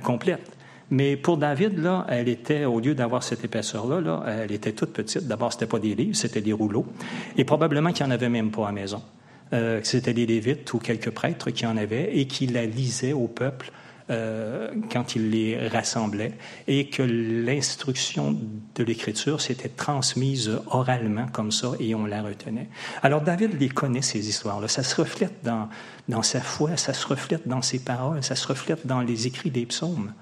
complètes. 0.02 0.54
Mais 0.90 1.16
pour 1.16 1.38
David, 1.38 1.78
là, 1.78 2.06
elle 2.08 2.28
était, 2.28 2.64
au 2.66 2.78
lieu 2.78 2.94
d'avoir 2.94 3.22
cette 3.22 3.44
épaisseur-là, 3.44 4.00
là, 4.00 4.22
elle 4.26 4.52
était 4.52 4.72
toute 4.72 4.92
petite. 4.92 5.26
D'abord, 5.26 5.52
c'était 5.52 5.66
pas 5.66 5.78
des 5.78 5.94
livres, 5.94 6.16
c'était 6.16 6.40
des 6.40 6.52
rouleaux. 6.52 6.86
Et 7.36 7.44
probablement 7.44 7.92
qu'il 7.92 8.06
n'y 8.06 8.12
en 8.12 8.14
avait 8.14 8.28
même 8.28 8.50
pas 8.50 8.64
à 8.64 8.66
la 8.66 8.72
maison. 8.72 9.02
Euh, 9.52 9.80
c'était 9.82 10.12
des 10.12 10.26
Lévites 10.26 10.72
ou 10.72 10.78
quelques 10.78 11.10
prêtres 11.10 11.50
qui 11.50 11.66
en 11.66 11.76
avaient 11.76 12.16
et 12.16 12.26
qui 12.26 12.46
la 12.46 12.66
lisaient 12.66 13.12
au 13.12 13.28
peuple 13.28 13.72
euh, 14.10 14.70
quand 14.92 15.16
il 15.16 15.30
les 15.30 15.66
rassemblait 15.68 16.34
et 16.66 16.90
que 16.90 17.02
l'instruction 17.02 18.38
de 18.74 18.84
l'Écriture 18.84 19.40
s'était 19.40 19.70
transmise 19.70 20.60
oralement 20.66 21.26
comme 21.32 21.50
ça 21.50 21.72
et 21.80 21.94
on 21.94 22.04
la 22.04 22.22
retenait. 22.22 22.68
Alors 23.02 23.22
David 23.22 23.58
les 23.58 23.70
connaît, 23.70 24.02
ces 24.02 24.28
histoires-là. 24.28 24.68
Ça 24.68 24.82
se 24.82 25.00
reflète 25.00 25.42
dans, 25.42 25.70
dans 26.10 26.22
sa 26.22 26.42
foi, 26.42 26.76
ça 26.76 26.92
se 26.92 27.06
reflète 27.06 27.48
dans 27.48 27.62
ses 27.62 27.78
paroles, 27.78 28.22
ça 28.22 28.36
se 28.36 28.46
reflète 28.46 28.86
dans 28.86 29.00
les 29.00 29.26
écrits 29.26 29.50
des 29.50 29.64
psaumes. 29.64 30.12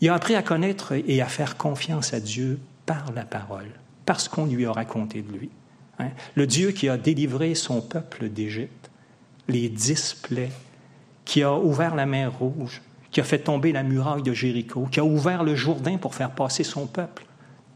Il 0.00 0.08
a 0.08 0.14
appris 0.14 0.34
à 0.34 0.42
connaître 0.42 0.92
et 0.92 1.22
à 1.22 1.26
faire 1.26 1.56
confiance 1.56 2.14
à 2.14 2.20
Dieu 2.20 2.58
par 2.84 3.12
la 3.12 3.24
parole, 3.24 3.70
parce 4.04 4.28
qu'on 4.28 4.46
lui 4.46 4.66
a 4.66 4.72
raconté 4.72 5.22
de 5.22 5.32
lui. 5.32 5.50
Hein. 6.00 6.08
Le 6.34 6.48
Dieu 6.48 6.72
qui 6.72 6.88
a 6.88 6.96
délivré 6.96 7.54
son 7.54 7.80
peuple 7.80 8.28
d'Égypte, 8.28 8.90
les 9.48 9.68
dix 9.68 10.14
qui 11.26 11.42
a 11.42 11.52
ouvert 11.52 11.94
la 11.94 12.06
mer 12.06 12.32
Rouge, 12.38 12.80
qui 13.10 13.20
a 13.20 13.24
fait 13.24 13.40
tomber 13.40 13.72
la 13.72 13.82
muraille 13.82 14.22
de 14.22 14.32
Jéricho, 14.32 14.86
qui 14.90 15.00
a 15.00 15.04
ouvert 15.04 15.44
le 15.44 15.54
Jourdain 15.54 15.98
pour 15.98 16.14
faire 16.14 16.30
passer 16.30 16.64
son 16.64 16.86
peuple. 16.86 17.26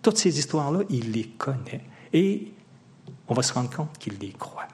Toutes 0.00 0.16
ces 0.16 0.38
histoires-là, 0.38 0.80
il 0.88 1.12
les 1.12 1.24
connaît 1.24 1.84
et 2.14 2.52
on 3.28 3.34
va 3.34 3.42
se 3.42 3.52
rendre 3.52 3.68
compte 3.68 3.98
qu'il 3.98 4.14
les 4.18 4.30
croit. 4.30 4.68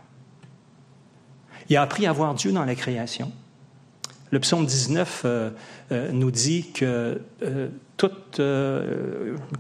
Il 1.69 1.77
a 1.77 1.83
appris 1.83 2.07
à 2.07 2.13
voir 2.13 2.35
Dieu 2.35 2.53
dans 2.53 2.65
la 2.65 2.77
création, 2.77 3.33
le 4.31 4.41
psaume 4.41 4.67
19 4.67 5.23
euh, 5.25 5.51
euh, 5.93 6.11
nous 6.13 6.31
dit 6.31 6.71
que 6.73 7.21
euh, 7.43 7.69
toute... 7.97 8.41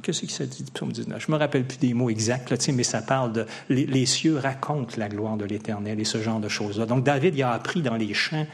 Qu'est-ce 0.02 0.22
que 0.22 0.32
ça 0.32 0.44
dit, 0.44 0.64
le 0.64 0.72
psaume 0.72 0.92
19? 0.92 1.20
Je 1.20 1.30
ne 1.30 1.36
me 1.36 1.38
rappelle 1.38 1.64
plus 1.64 1.78
des 1.78 1.94
mots 1.94 2.10
exacts, 2.10 2.50
là, 2.50 2.56
mais 2.74 2.82
ça 2.82 3.00
parle 3.00 3.32
de... 3.32 3.46
Les, 3.68 4.06
cieux 4.06 4.36
racontent 4.36 4.94
la 4.98 5.08
gloire 5.08 5.36
de 5.36 5.44
l'Éternel 5.44 5.98
et 6.00 6.04
ce 6.04 6.20
genre 6.20 6.40
de 6.40 6.48
choses-là. 6.48 6.86
Donc 6.86 7.04
David 7.04 7.34
il 7.34 7.42
a 7.42 7.52
appris 7.52 7.80
dans 7.80 7.96
les 7.96 8.12
champs 8.12 8.46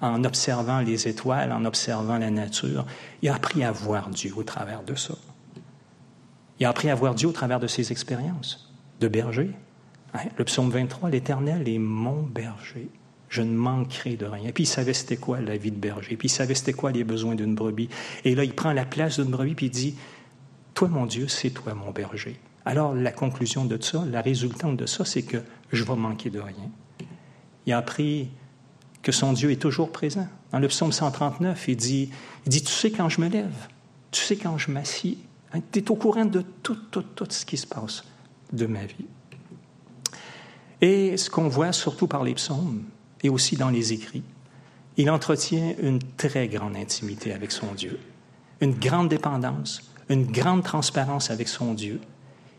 en 0.00 0.24
observant 0.24 0.80
les 0.80 1.08
étoiles, 1.08 1.52
en 1.52 1.64
observant 1.64 2.18
la 2.18 2.30
nature. 2.30 2.86
Il 3.22 3.28
a 3.28 3.34
appris 3.34 3.64
à 3.64 3.72
voir 3.72 4.10
Dieu 4.10 4.32
au 4.36 4.42
travers 4.42 4.82
de 4.82 4.94
ça. 4.94 5.14
Il 6.58 6.66
a 6.66 6.70
appris 6.70 6.90
à 6.90 6.94
voir 6.94 7.14
Dieu 7.14 7.28
au 7.28 7.32
travers 7.32 7.60
de 7.60 7.66
ses 7.66 7.92
expériences 7.92 8.72
de 9.00 9.08
berger. 9.08 9.50
Hein, 10.14 10.20
le 10.38 10.44
psaume 10.44 10.70
23, 10.70 11.10
l'Éternel 11.10 11.68
est 11.68 11.78
mon 11.78 12.22
berger. 12.22 12.88
Je 13.28 13.42
ne 13.42 13.54
manquerai 13.54 14.16
de 14.16 14.24
rien. 14.24 14.50
Puis 14.52 14.64
il 14.64 14.68
savait 14.68 14.94
c'était 14.94 15.16
quoi 15.16 15.40
la 15.40 15.56
vie 15.56 15.72
de 15.72 15.78
berger. 15.78 16.16
Puis 16.16 16.28
il 16.28 16.30
savait 16.30 16.54
c'était 16.54 16.72
quoi 16.72 16.92
les 16.92 17.04
besoins 17.04 17.34
d'une 17.34 17.54
brebis. 17.54 17.88
Et 18.24 18.34
là, 18.34 18.44
il 18.44 18.54
prend 18.54 18.72
la 18.72 18.84
place 18.84 19.18
d'une 19.18 19.30
brebis 19.30 19.54
puis 19.54 19.66
il 19.66 19.70
dit 19.70 19.96
Toi, 20.74 20.88
mon 20.88 21.06
Dieu, 21.06 21.28
c'est 21.28 21.50
toi 21.50 21.74
mon 21.74 21.90
berger. 21.90 22.38
Alors, 22.64 22.94
la 22.94 23.12
conclusion 23.12 23.64
de 23.64 23.80
ça, 23.82 24.04
la 24.10 24.20
résultante 24.20 24.76
de 24.76 24.86
ça, 24.86 25.04
c'est 25.04 25.22
que 25.22 25.38
je 25.72 25.84
vais 25.84 25.94
manquer 25.96 26.30
de 26.30 26.40
rien. 26.40 26.70
Il 27.66 27.72
a 27.72 27.78
appris 27.78 28.30
que 29.06 29.12
son 29.12 29.32
Dieu 29.32 29.52
est 29.52 29.62
toujours 29.62 29.92
présent. 29.92 30.26
Dans 30.50 30.58
le 30.58 30.66
psaume 30.66 30.90
139, 30.90 31.68
il 31.68 31.76
dit, 31.76 32.10
il 32.44 32.48
dit 32.48 32.64
Tu 32.64 32.72
sais 32.72 32.90
quand 32.90 33.08
je 33.08 33.20
me 33.20 33.28
lève, 33.28 33.54
tu 34.10 34.20
sais 34.20 34.34
quand 34.34 34.58
je 34.58 34.72
m'assieds, 34.72 35.16
hein, 35.52 35.60
tu 35.70 35.78
es 35.78 35.90
au 35.92 35.94
courant 35.94 36.24
de 36.24 36.42
tout, 36.64 36.74
tout, 36.90 37.02
tout 37.02 37.26
ce 37.30 37.46
qui 37.46 37.56
se 37.56 37.68
passe 37.68 38.02
de 38.52 38.66
ma 38.66 38.84
vie. 38.84 39.06
Et 40.80 41.16
ce 41.16 41.30
qu'on 41.30 41.46
voit 41.46 41.72
surtout 41.72 42.08
par 42.08 42.24
les 42.24 42.34
psaumes 42.34 42.82
et 43.22 43.28
aussi 43.28 43.54
dans 43.54 43.70
les 43.70 43.92
écrits, 43.92 44.24
il 44.96 45.08
entretient 45.08 45.74
une 45.80 46.00
très 46.16 46.48
grande 46.48 46.74
intimité 46.74 47.32
avec 47.32 47.52
son 47.52 47.74
Dieu, 47.74 48.00
une 48.60 48.74
grande 48.74 49.08
dépendance, 49.08 49.82
une 50.08 50.26
grande 50.26 50.64
transparence 50.64 51.30
avec 51.30 51.46
son 51.46 51.74
Dieu. 51.74 52.00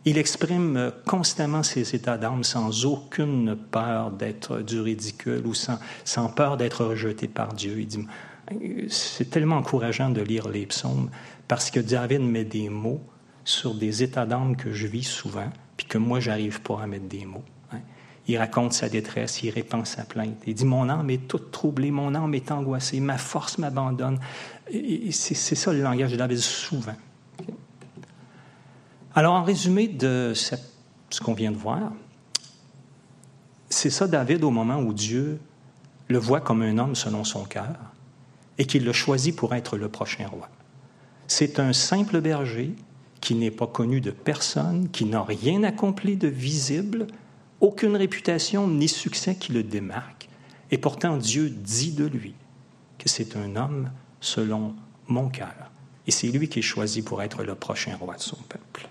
Il 0.08 0.18
exprime 0.18 0.94
constamment 1.06 1.64
ses 1.64 1.94
états 1.94 2.18
d'âme 2.18 2.46
sans 2.46 2.86
aucune 2.86 3.58
peur 3.58 4.10
d'être 4.10 4.62
du 4.62 4.80
ridicule 4.80 5.46
ou 5.46 5.54
sans, 5.54 6.30
peur 6.30 6.56
d'être 6.56 6.86
rejeté 6.86 7.28
par 7.28 7.52
Dieu. 7.52 7.82
Il 7.82 7.88
dit, 7.88 8.08
c'est 8.88 9.30
tellement 9.30 9.58
encourageant 9.58 10.10
de 10.10 10.22
lire 10.22 10.48
les 10.48 10.66
psaumes 10.66 11.10
parce 11.50 11.70
que 11.70 11.82
David 11.82 12.22
met 12.22 12.46
des 12.46 12.70
mots 12.70 13.02
sur 13.44 13.76
des 13.76 14.02
états 14.02 14.26
d'âme 14.26 14.56
que 14.56 14.72
je 14.72 14.88
vis 14.88 15.04
souvent, 15.04 15.50
puis 15.76 15.86
que 15.86 15.98
moi, 15.98 16.22
j'arrive 16.22 16.62
pas 16.62 16.84
à 16.84 16.88
mettre 16.88 17.10
des 17.10 17.26
mots. 17.26 17.44
Hein. 17.74 17.82
Il 18.30 18.38
raconte 18.38 18.72
sa 18.72 18.88
détresse, 18.88 19.44
il 19.44 19.50
répand 19.50 19.86
sa 19.86 20.06
plainte. 20.06 20.42
Il 20.48 20.54
dit 20.54 20.64
Mon 20.64 20.88
âme 20.88 21.10
est 21.10 21.28
toute 21.28 21.52
troublée, 21.52 21.92
mon 21.92 22.16
âme 22.16 22.34
est 22.34 22.50
angoissée, 22.50 23.02
ma 23.02 23.18
force 23.18 23.58
m'abandonne. 23.58 24.22
C'est 25.12 25.36
ça 25.36 25.74
le 25.74 25.82
langage 25.82 26.14
de 26.14 26.16
David 26.16 26.38
souvent. 26.38 26.96
Alors, 29.18 29.34
en 29.34 29.42
résumé 29.44 29.88
de 29.88 30.34
ce 30.36 31.22
qu'on 31.22 31.34
vient 31.34 31.52
de 31.52 31.58
voir, 31.58 31.92
c'est 33.68 33.90
ça 33.90 34.08
David 34.08 34.44
au 34.44 34.52
moment 34.52 34.78
où 34.78 34.94
Dieu 34.94 35.40
le 36.08 36.20
voit 36.20 36.40
comme 36.40 36.62
un 36.62 36.78
homme 36.78 36.94
selon 36.94 37.24
son 37.24 37.44
cœur 37.44 37.78
et 38.60 38.66
qu'il 38.68 38.86
le 38.86 38.94
choisit 38.94 39.36
pour 39.36 39.56
être 39.56 39.76
le 39.76 39.90
prochain 39.90 40.28
roi. 40.28 40.50
C'est 41.26 41.60
un 41.60 41.74
simple 41.74 42.22
berger 42.22 42.76
qui 43.20 43.34
n'est 43.34 43.50
pas 43.50 43.66
connu 43.66 44.02
de 44.02 44.12
personne, 44.12 44.88
qui 44.90 45.06
n'a 45.06 45.24
rien 45.24 45.64
accompli 45.64 46.16
de 46.16 46.28
visible, 46.28 47.08
aucune 47.60 47.96
réputation 47.96 48.68
ni 48.68 48.88
succès 48.88 49.34
qui 49.34 49.52
le 49.52 49.64
démarque. 49.64 50.30
Et 50.70 50.78
pourtant, 50.78 51.18
Dieu 51.18 51.50
dit 51.50 51.92
de 51.92 52.06
lui 52.06 52.36
que 53.00 53.10
c'est 53.10 53.36
un 53.36 53.56
homme 53.56 53.90
selon 54.22 54.76
mon 55.08 55.28
cœur. 55.28 55.72
Et 56.06 56.12
c'est 56.12 56.28
lui 56.28 56.50
qui 56.50 56.60
est 56.60 56.62
choisi 56.62 57.02
pour 57.02 57.24
être 57.24 57.44
le 57.44 57.56
prochain 57.56 57.98
roi 58.00 58.16
de 58.16 58.22
son 58.22 58.38
peuple. 58.48 58.88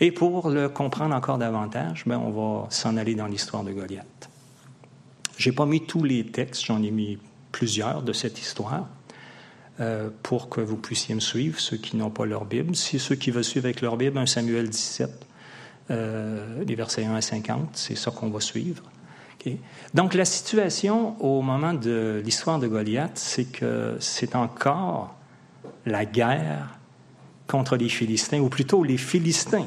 Et 0.00 0.10
pour 0.10 0.50
le 0.50 0.68
comprendre 0.68 1.14
encore 1.14 1.38
davantage, 1.38 2.04
ben, 2.06 2.18
on 2.18 2.30
va 2.30 2.66
s'en 2.70 2.96
aller 2.96 3.14
dans 3.14 3.26
l'histoire 3.26 3.64
de 3.64 3.72
Goliath. 3.72 4.28
Je 5.36 5.48
n'ai 5.48 5.54
pas 5.54 5.66
mis 5.66 5.84
tous 5.84 6.02
les 6.02 6.26
textes, 6.26 6.64
j'en 6.64 6.82
ai 6.82 6.90
mis 6.90 7.18
plusieurs 7.52 8.02
de 8.02 8.12
cette 8.12 8.40
histoire. 8.40 8.88
Euh, 9.80 10.08
pour 10.22 10.48
que 10.48 10.60
vous 10.60 10.76
puissiez 10.76 11.16
me 11.16 11.20
suivre, 11.20 11.58
ceux 11.58 11.76
qui 11.76 11.96
n'ont 11.96 12.10
pas 12.10 12.26
leur 12.26 12.44
Bible. 12.44 12.76
Si 12.76 13.00
ceux 13.00 13.16
qui 13.16 13.32
veulent 13.32 13.42
suivre 13.42 13.66
avec 13.66 13.80
leur 13.80 13.96
Bible, 13.96 14.16
1 14.16 14.26
Samuel 14.26 14.68
17, 14.68 15.10
euh, 15.90 16.62
les 16.64 16.74
versets 16.76 17.04
1 17.04 17.14
à 17.14 17.20
50, 17.20 17.70
c'est 17.72 17.96
ça 17.96 18.12
qu'on 18.12 18.30
va 18.30 18.40
suivre. 18.40 18.84
Donc 19.92 20.14
la 20.14 20.24
situation 20.24 21.20
au 21.22 21.42
moment 21.42 21.74
de 21.74 22.22
l'histoire 22.24 22.58
de 22.58 22.66
Goliath, 22.66 23.18
c'est 23.18 23.44
que 23.44 23.96
c'est 24.00 24.34
encore 24.34 25.14
la 25.86 26.04
guerre 26.04 26.78
contre 27.46 27.76
les 27.76 27.88
Philistins, 27.88 28.40
ou 28.40 28.48
plutôt 28.48 28.82
les 28.82 28.96
Philistins 28.96 29.66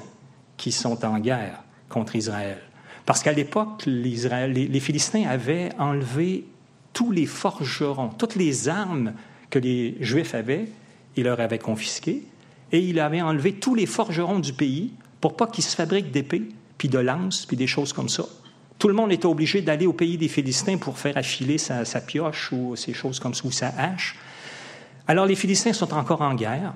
qui 0.58 0.72
sont 0.72 1.06
en 1.06 1.20
guerre 1.20 1.64
contre 1.90 2.16
Israël. 2.16 2.58
Parce 3.06 3.24
qu'à 3.24 3.32
l'époque, 3.32 3.84
les, 3.86 4.80
Philistins 4.82 5.26
avaient 5.30 5.70
enlevé 5.80 6.46
tous 6.92 7.12
les 7.12 7.26
forgerons, 7.26 8.10
toutes 8.10 8.36
les 8.36 8.68
armes 8.68 9.14
que 9.50 9.60
les 9.60 9.96
Juifs 10.02 10.36
avaient, 10.36 10.68
il 11.16 11.24
leur 11.24 11.40
avait 11.40 11.60
confisqué, 11.60 12.24
et 12.72 12.80
il 12.80 13.00
avait 13.00 13.22
enlevé 13.22 13.54
tous 13.54 13.76
les 13.76 13.86
forgerons 13.86 14.40
du 14.40 14.52
pays 14.52 14.92
pour 15.22 15.38
pas 15.38 15.48
qu'ils 15.48 15.64
se 15.64 15.76
fabriquent 15.76 16.12
d'épées, 16.12 16.50
puis 16.78 16.90
de 16.90 17.00
lances, 17.00 17.46
puis 17.46 17.56
des 17.56 17.66
choses 17.66 17.94
comme 17.94 18.10
ça. 18.10 18.26
Tout 18.78 18.90
le 18.90 18.94
monde 18.94 19.12
était 19.12 19.26
obligé 19.26 19.62
d'aller 19.62 19.88
au 19.88 19.94
pays 19.94 20.18
des 20.18 20.28
Philistins 20.28 20.78
pour 20.78 21.00
faire 21.00 21.18
affiler 21.18 21.58
sa, 21.58 21.86
pioche 22.02 22.52
ou 22.52 22.76
ces 22.76 22.94
choses 22.94 23.20
comme 23.20 23.34
ça, 23.34 23.46
ou 23.46 23.52
sa 23.52 23.70
hache. 23.70 24.18
Alors 25.08 25.26
les 25.26 25.36
Philistins 25.36 25.74
sont 25.74 25.94
encore 25.94 26.22
en 26.22 26.36
guerre, 26.36 26.74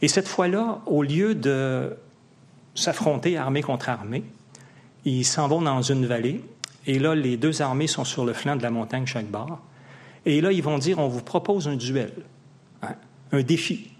et 0.00 0.08
cette 0.08 0.28
fois-là, 0.28 0.80
au 0.86 1.02
lieu 1.02 1.34
de 1.34 1.94
s'affronter 2.78 3.36
armée 3.36 3.62
contre 3.62 3.88
armée, 3.88 4.24
ils 5.04 5.24
s'en 5.24 5.48
vont 5.48 5.62
dans 5.62 5.82
une 5.82 6.06
vallée, 6.06 6.42
et 6.86 6.98
là, 6.98 7.14
les 7.14 7.36
deux 7.36 7.60
armées 7.60 7.86
sont 7.86 8.04
sur 8.04 8.24
le 8.24 8.32
flanc 8.32 8.56
de 8.56 8.62
la 8.62 8.70
montagne 8.70 9.06
chaque 9.06 9.26
barre. 9.26 9.60
Et 10.24 10.40
là, 10.40 10.52
ils 10.52 10.62
vont 10.62 10.78
dire, 10.78 10.98
on 10.98 11.08
vous 11.08 11.22
propose 11.22 11.68
un 11.68 11.76
duel, 11.76 12.12
hein, 12.82 12.94
un 13.32 13.42
défi. 13.42 13.90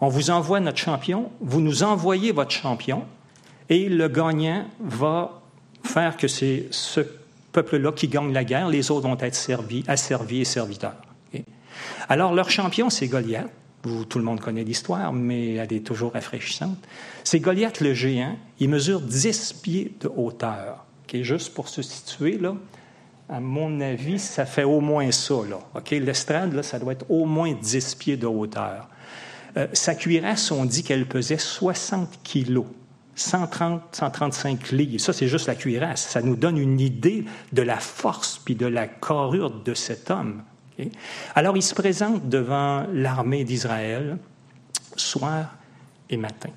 On 0.00 0.08
vous 0.08 0.30
envoie 0.30 0.60
notre 0.60 0.78
champion, 0.78 1.30
vous 1.40 1.60
nous 1.60 1.82
envoyez 1.82 2.32
votre 2.32 2.50
champion, 2.50 3.04
et 3.68 3.88
le 3.88 4.08
gagnant 4.08 4.66
va 4.80 5.42
faire 5.84 6.16
que 6.16 6.26
c'est 6.26 6.68
ce 6.70 7.00
peuple-là 7.52 7.92
qui 7.92 8.08
gagne 8.08 8.32
la 8.32 8.44
guerre, 8.44 8.68
les 8.68 8.90
autres 8.90 9.06
vont 9.06 9.18
être 9.20 9.34
servis, 9.34 9.84
asservis 9.86 10.40
et 10.40 10.44
serviteurs. 10.44 10.96
Alors, 12.08 12.34
leur 12.34 12.50
champion, 12.50 12.90
c'est 12.90 13.08
Goliath. 13.08 13.48
Tout 13.82 14.18
le 14.18 14.24
monde 14.24 14.40
connaît 14.40 14.64
l'histoire, 14.64 15.12
mais 15.12 15.54
elle 15.54 15.72
est 15.72 15.84
toujours 15.84 16.12
rafraîchissante. 16.12 16.78
C'est 17.24 17.40
Goliath 17.40 17.80
le 17.80 17.94
géant. 17.94 18.36
Il 18.60 18.68
mesure 18.68 19.00
10 19.00 19.54
pieds 19.54 19.92
de 20.00 20.08
hauteur. 20.08 20.86
Juste 21.12 21.52
pour 21.52 21.68
se 21.68 21.82
situer, 21.82 22.38
là, 22.38 22.54
à 23.28 23.40
mon 23.40 23.80
avis, 23.80 24.18
ça 24.18 24.46
fait 24.46 24.64
au 24.64 24.80
moins 24.80 25.10
ça. 25.10 25.34
Là. 25.48 25.58
OK? 25.74 25.90
L'estrade, 25.90 26.62
ça 26.62 26.78
doit 26.78 26.92
être 26.92 27.04
au 27.10 27.26
moins 27.26 27.52
10 27.52 27.94
pieds 27.96 28.16
de 28.16 28.26
hauteur. 28.26 28.88
Euh, 29.56 29.66
sa 29.72 29.94
cuirasse, 29.94 30.50
on 30.50 30.64
dit 30.64 30.82
qu'elle 30.82 31.06
pesait 31.06 31.38
60 31.38 32.20
kilos. 32.22 32.66
130, 33.14 33.82
135 33.92 34.70
livres. 34.70 34.98
Ça, 34.98 35.12
c'est 35.12 35.28
juste 35.28 35.46
la 35.46 35.54
cuirasse. 35.54 36.00
Ça 36.08 36.22
nous 36.22 36.36
donne 36.36 36.56
une 36.56 36.80
idée 36.80 37.24
de 37.52 37.62
la 37.62 37.76
force 37.76 38.40
puis 38.42 38.54
de 38.54 38.66
la 38.66 38.86
carrure 38.86 39.50
de 39.50 39.74
cet 39.74 40.10
homme. 40.10 40.42
Alors, 41.34 41.56
il 41.56 41.62
se 41.62 41.74
présente 41.74 42.28
devant 42.28 42.86
l'armée 42.92 43.44
d'Israël 43.44 44.18
soir 44.96 45.54
et 46.10 46.16
matin, 46.16 46.50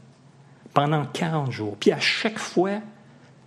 pendant 0.74 1.06
40 1.06 1.52
jours. 1.52 1.78
Puis 1.80 1.92
à 1.92 2.00
chaque 2.00 2.40
fois, 2.40 2.82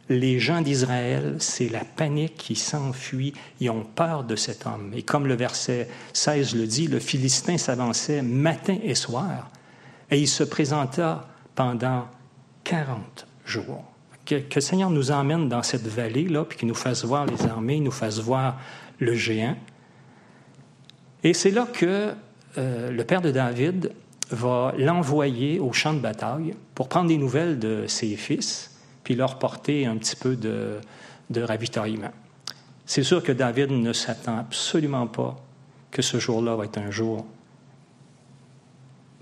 les 0.09 0.39
gens 0.39 0.63
d'Israël, 0.63 1.37
c'est 1.39 1.69
la 1.69 1.85
panique 1.85 2.37
qui 2.37 2.57
s'enfuit, 2.57 3.35
ils 3.61 3.71
ont 3.71 3.85
peur 3.85 4.25
de 4.25 4.37
cet 4.37 4.67
homme. 4.67 4.93
Et 4.95 5.03
comme 5.03 5.27
le 5.27 5.35
verset 5.35 5.89
16 6.15 6.55
le 6.55 6.67
dit, 6.67 6.87
le 6.87 6.99
Philistin 6.99 7.59
s'avançait 7.59 8.23
matin 8.23 8.79
et 8.83 8.95
soir, 8.95 9.51
et 10.11 10.19
il 10.19 10.29
se 10.29 10.45
présenta 10.45 11.29
pendant 11.55 12.07
40 12.65 13.27
jours. 13.45 13.85
Que, 14.25 14.37
le 14.55 14.61
Seigneur 14.61 14.91
nous 14.91 15.11
emmène 15.11 15.49
dans 15.49 15.63
cette 15.63 15.87
vallée-là, 15.87 16.45
puis 16.45 16.59
qu'il 16.59 16.69
nous 16.69 16.75
fasse 16.75 17.05
voir 17.05 17.27
les 17.27 17.47
armées, 17.47 17.81
nous 17.81 17.91
fasse 17.91 18.19
voir 18.19 18.59
le 18.99 19.15
géant. 19.15 19.57
Et 21.29 21.35
c'est 21.35 21.51
là 21.51 21.67
que 21.71 22.15
euh, 22.57 22.91
le 22.91 23.05
père 23.05 23.21
de 23.21 23.31
David 23.31 23.93
va 24.31 24.73
l'envoyer 24.79 25.61
au 25.61 25.75
champ 25.75 25.93
de 25.93 25.99
bataille 25.99 26.55
pour 26.75 26.89
prendre 26.89 27.09
des 27.09 27.19
nouvelles 27.19 27.59
de 27.59 27.85
ses 27.87 28.17
fils 28.17 28.79
puis 29.05 29.15
leur 29.15 29.39
porter 29.39 29.85
un 29.85 29.99
petit 29.99 30.17
peu 30.17 30.37
de, 30.37 30.81
ravitaillement. 31.37 32.13
C'est 32.87 33.03
sûr 33.03 33.23
que 33.23 33.33
David 33.33 33.73
ne 33.73 33.93
s'attend 33.93 34.39
absolument 34.39 35.07
pas 35.07 35.37
que 35.91 36.01
ce 36.01 36.19
jour-là 36.19 36.57
va 36.57 36.65
être 36.65 36.79
un 36.79 36.91
jour, 36.91 37.27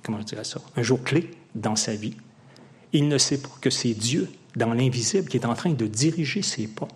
comment 0.05 0.21
ça, 0.45 0.61
un 0.77 0.83
jour 0.83 1.03
clé 1.03 1.33
dans 1.57 1.75
sa 1.75 1.97
vie. 1.97 2.15
Il 2.93 3.09
ne 3.09 3.19
sait 3.19 3.39
pas 3.39 3.51
que 3.61 3.71
c'est 3.71 3.95
Dieu, 3.95 4.31
dans 4.55 4.73
l'invisible, 4.75 5.29
qui 5.29 5.39
est 5.39 5.47
en 5.47 5.55
train 5.55 5.73
de 5.73 5.87
diriger 5.89 6.43
ses 6.43 6.69
pas. 6.69 6.87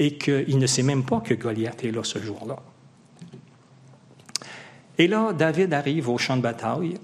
Et 0.00 0.18
qu'il 0.18 0.58
ne 0.58 0.66
sait 0.66 0.82
même 0.82 1.04
pas 1.04 1.20
que 1.20 1.34
Goliath 1.34 1.84
est 1.84 1.92
là 1.92 2.02
ce 2.02 2.18
jour-là. 2.18 2.56
Et 5.02 5.08
là, 5.08 5.32
David 5.32 5.74
arrive 5.74 6.08
au 6.08 6.16
champ 6.16 6.36
de 6.36 6.42
bataille 6.42 6.94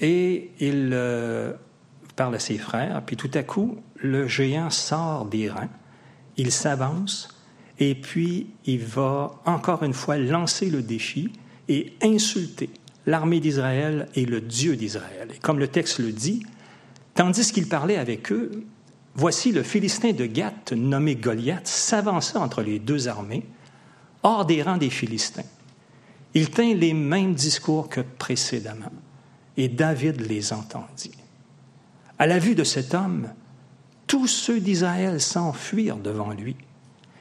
et 0.00 0.52
il 0.60 0.90
euh, 0.92 1.52
parle 2.14 2.36
à 2.36 2.38
ses 2.38 2.58
frères, 2.58 3.02
puis 3.04 3.16
tout 3.16 3.30
à 3.34 3.42
coup, 3.42 3.80
le 3.96 4.28
géant 4.28 4.70
sort 4.70 5.24
des 5.24 5.50
rangs, 5.50 5.68
il 6.36 6.52
s'avance 6.52 7.28
et 7.80 7.96
puis 7.96 8.46
il 8.66 8.84
va 8.84 9.32
encore 9.46 9.82
une 9.82 9.94
fois 9.94 10.16
lancer 10.16 10.70
le 10.70 10.80
défi 10.80 11.32
et 11.68 11.92
insulter 12.04 12.70
l'armée 13.04 13.40
d'Israël 13.40 14.06
et 14.14 14.26
le 14.26 14.40
Dieu 14.40 14.76
d'Israël. 14.76 15.30
Et 15.34 15.38
comme 15.40 15.58
le 15.58 15.66
texte 15.66 15.98
le 15.98 16.12
dit, 16.12 16.46
tandis 17.16 17.50
qu'il 17.50 17.68
parlait 17.68 17.96
avec 17.96 18.30
eux, 18.30 18.62
voici 19.16 19.50
le 19.50 19.64
Philistin 19.64 20.12
de 20.12 20.26
Gath, 20.26 20.70
nommé 20.70 21.16
Goliath, 21.16 21.66
s'avança 21.66 22.38
entre 22.38 22.62
les 22.62 22.78
deux 22.78 23.08
armées, 23.08 23.42
hors 24.22 24.46
des 24.46 24.62
rangs 24.62 24.76
des 24.76 24.90
Philistins. 24.90 25.42
Il 26.34 26.50
tint 26.50 26.74
les 26.74 26.94
mêmes 26.94 27.34
discours 27.34 27.88
que 27.88 28.00
précédemment, 28.00 28.92
et 29.56 29.68
David 29.68 30.20
les 30.20 30.52
entendit. 30.52 31.12
À 32.18 32.26
la 32.26 32.38
vue 32.38 32.54
de 32.54 32.64
cet 32.64 32.94
homme, 32.94 33.30
tous 34.06 34.26
ceux 34.26 34.60
d'Israël 34.60 35.20
s'enfuirent 35.20 35.96
devant 35.96 36.30
lui 36.30 36.56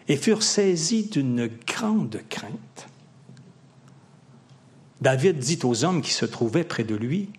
et 0.08 0.18
furent 0.18 0.44
saisis 0.44 1.06
d'une 1.06 1.50
grande 1.66 2.22
crainte. 2.30 2.88
David 5.02 5.40
dit 5.40 5.60
aux 5.64 5.86
hommes 5.86 6.02
qui 6.02 6.12
se 6.12 6.26
trouvaient 6.26 6.64
près 6.64 6.84
de 6.84 6.96
lui, 6.96 7.30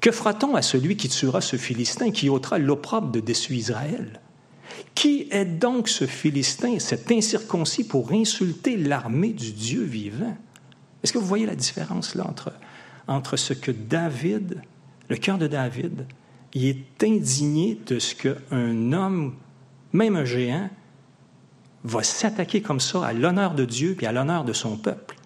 Que 0.00 0.10
fera-t-on 0.10 0.54
à 0.56 0.62
celui 0.62 0.96
qui 0.96 1.08
tuera 1.08 1.40
ce 1.40 1.56
Philistin, 1.56 2.10
qui 2.10 2.28
ôtera 2.28 2.58
l'opprobre 2.58 3.10
de 3.10 3.20
dessus 3.20 3.54
Israël? 3.54 4.20
Qui 4.94 5.28
est 5.30 5.44
donc 5.44 5.88
ce 5.88 6.06
Philistin, 6.06 6.78
cet 6.78 7.10
incirconcis, 7.10 7.84
pour 7.84 8.12
insulter 8.12 8.76
l'armée 8.76 9.32
du 9.32 9.52
Dieu 9.52 9.82
vivant? 9.82 10.36
Est-ce 11.02 11.12
que 11.12 11.18
vous 11.18 11.26
voyez 11.26 11.46
la 11.46 11.54
différence 11.54 12.14
là 12.14 12.26
entre, 12.26 12.52
entre 13.06 13.36
ce 13.36 13.52
que 13.52 13.70
David, 13.70 14.62
le 15.08 15.16
cœur 15.16 15.38
de 15.38 15.46
David, 15.46 16.06
il 16.54 16.66
est 16.66 17.04
indigné 17.04 17.78
de 17.86 17.98
ce 17.98 18.14
qu'un 18.14 18.92
homme, 18.92 19.34
même 19.92 20.16
un 20.16 20.24
géant, 20.24 20.70
va 21.84 22.02
s'attaquer 22.02 22.60
comme 22.60 22.80
ça 22.80 23.06
à 23.06 23.12
l'honneur 23.12 23.54
de 23.54 23.64
Dieu 23.64 23.96
et 24.00 24.06
à 24.06 24.12
l'honneur 24.12 24.44
de 24.44 24.52
son 24.52 24.76
peuple? 24.76 25.16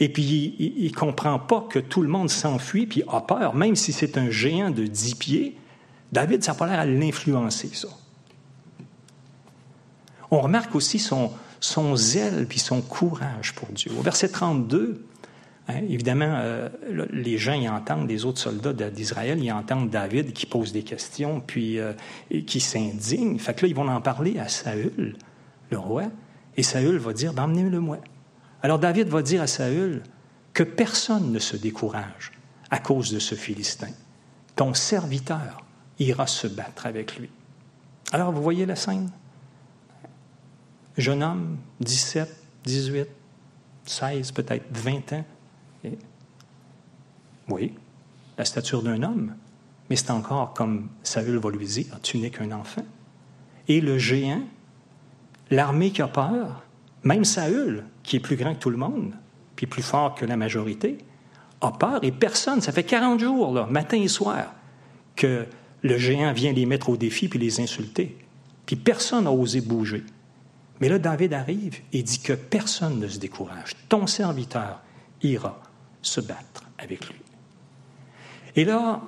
Et 0.00 0.08
puis, 0.08 0.56
il 0.58 0.90
ne 0.90 0.96
comprend 0.96 1.38
pas 1.38 1.60
que 1.68 1.78
tout 1.78 2.02
le 2.02 2.08
monde 2.08 2.30
s'enfuit 2.30 2.86
puis 2.86 3.02
a 3.08 3.20
peur, 3.20 3.54
même 3.54 3.76
si 3.76 3.92
c'est 3.92 4.16
un 4.18 4.30
géant 4.30 4.70
de 4.70 4.84
dix 4.84 5.14
pieds. 5.14 5.56
David, 6.10 6.42
ça 6.42 6.52
n'a 6.52 6.58
pas 6.58 6.66
l'air 6.66 6.80
à 6.80 6.86
l'influencer, 6.86 7.70
ça. 7.72 7.88
On 10.30 10.40
remarque 10.40 10.74
aussi 10.74 10.98
son, 10.98 11.30
son 11.62 11.94
zèle 11.94 12.46
puis 12.46 12.58
son 12.58 12.82
courage 12.82 13.54
pour 13.54 13.68
Dieu. 13.68 13.92
Au 13.96 14.02
verset 14.02 14.28
32, 14.28 15.06
hein, 15.68 15.74
évidemment, 15.88 16.26
euh, 16.28 16.68
les 17.10 17.38
gens 17.38 17.54
y 17.54 17.68
entendent, 17.68 18.10
les 18.10 18.24
autres 18.24 18.40
soldats 18.40 18.72
d'Israël, 18.90 19.42
ils 19.42 19.52
entendent 19.52 19.88
David 19.88 20.32
qui 20.32 20.44
pose 20.44 20.72
des 20.72 20.82
questions 20.82 21.40
puis 21.40 21.78
euh, 21.78 21.92
qui 22.46 22.58
s'indigne. 22.58 23.38
Fait 23.38 23.54
que 23.54 23.62
là, 23.62 23.68
ils 23.68 23.76
vont 23.76 23.88
en 23.88 24.00
parler 24.00 24.40
à 24.40 24.48
Saül, 24.48 25.16
le 25.70 25.78
roi, 25.78 26.04
et 26.56 26.64
Saül 26.64 26.98
va 26.98 27.12
dire 27.12 27.32
ben, 27.32 27.44
Emmenez-le-moi. 27.44 27.98
Alors 28.62 28.80
David 28.80 29.08
va 29.08 29.22
dire 29.22 29.40
à 29.40 29.46
Saül 29.46 30.02
que 30.52 30.64
personne 30.64 31.30
ne 31.30 31.38
se 31.38 31.56
décourage 31.56 32.32
à 32.70 32.78
cause 32.78 33.12
de 33.12 33.20
ce 33.20 33.36
Philistin. 33.36 33.90
Ton 34.56 34.74
serviteur 34.74 35.64
ira 36.00 36.26
se 36.26 36.48
battre 36.48 36.86
avec 36.86 37.16
lui. 37.18 37.30
Alors 38.10 38.32
vous 38.32 38.42
voyez 38.42 38.66
la 38.66 38.76
scène? 38.76 39.10
Jeune 40.96 41.22
homme, 41.22 41.56
17, 41.80 42.28
18, 42.64 43.08
16, 43.84 44.32
peut-être 44.32 44.64
20 44.70 45.12
ans. 45.12 45.24
Oui, 47.48 47.74
la 48.38 48.44
stature 48.44 48.82
d'un 48.82 49.02
homme, 49.02 49.34
mais 49.90 49.96
c'est 49.96 50.10
encore 50.10 50.54
comme 50.54 50.88
Saül 51.02 51.38
va 51.38 51.50
lui 51.50 51.66
dire, 51.66 51.86
tu 52.02 52.18
n'es 52.18 52.30
qu'un 52.30 52.52
enfant. 52.52 52.84
Et 53.68 53.80
le 53.80 53.98
géant, 53.98 54.42
l'armée 55.50 55.90
qui 55.90 56.02
a 56.02 56.08
peur, 56.08 56.64
même 57.04 57.24
Saül, 57.24 57.84
qui 58.02 58.16
est 58.16 58.20
plus 58.20 58.36
grand 58.36 58.54
que 58.54 58.60
tout 58.60 58.70
le 58.70 58.76
monde, 58.76 59.12
puis 59.56 59.66
plus 59.66 59.82
fort 59.82 60.14
que 60.14 60.24
la 60.24 60.36
majorité, 60.36 60.98
a 61.60 61.72
peur 61.72 62.02
et 62.02 62.12
personne, 62.12 62.60
ça 62.60 62.72
fait 62.72 62.84
40 62.84 63.20
jours, 63.20 63.66
matin 63.68 63.98
et 63.98 64.08
soir, 64.08 64.54
que 65.14 65.46
le 65.82 65.98
géant 65.98 66.32
vient 66.32 66.52
les 66.52 66.66
mettre 66.66 66.88
au 66.88 66.96
défi 66.96 67.28
puis 67.28 67.38
les 67.38 67.60
insulter. 67.60 68.16
Puis 68.66 68.76
personne 68.76 69.24
n'a 69.24 69.32
osé 69.32 69.60
bouger. 69.60 70.04
Mais 70.82 70.88
là, 70.88 70.98
David 70.98 71.32
arrive 71.32 71.78
et 71.92 72.02
dit 72.02 72.18
que 72.18 72.32
personne 72.32 72.98
ne 72.98 73.06
se 73.06 73.20
décourage. 73.20 73.74
Ton 73.88 74.08
serviteur 74.08 74.80
ira 75.22 75.62
se 76.02 76.20
battre 76.20 76.64
avec 76.76 77.08
lui. 77.08 77.20
Et 78.56 78.64
là, 78.64 79.00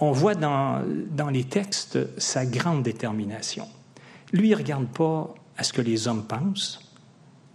on 0.00 0.10
voit 0.10 0.34
dans, 0.34 0.82
dans 1.12 1.28
les 1.28 1.44
textes 1.44 1.96
sa 2.18 2.44
grande 2.44 2.82
détermination. 2.82 3.68
Lui, 4.32 4.48
il 4.48 4.50
ne 4.50 4.56
regarde 4.56 4.88
pas 4.88 5.32
à 5.56 5.62
ce 5.62 5.72
que 5.72 5.80
les 5.80 6.08
hommes 6.08 6.24
pensent, 6.24 6.80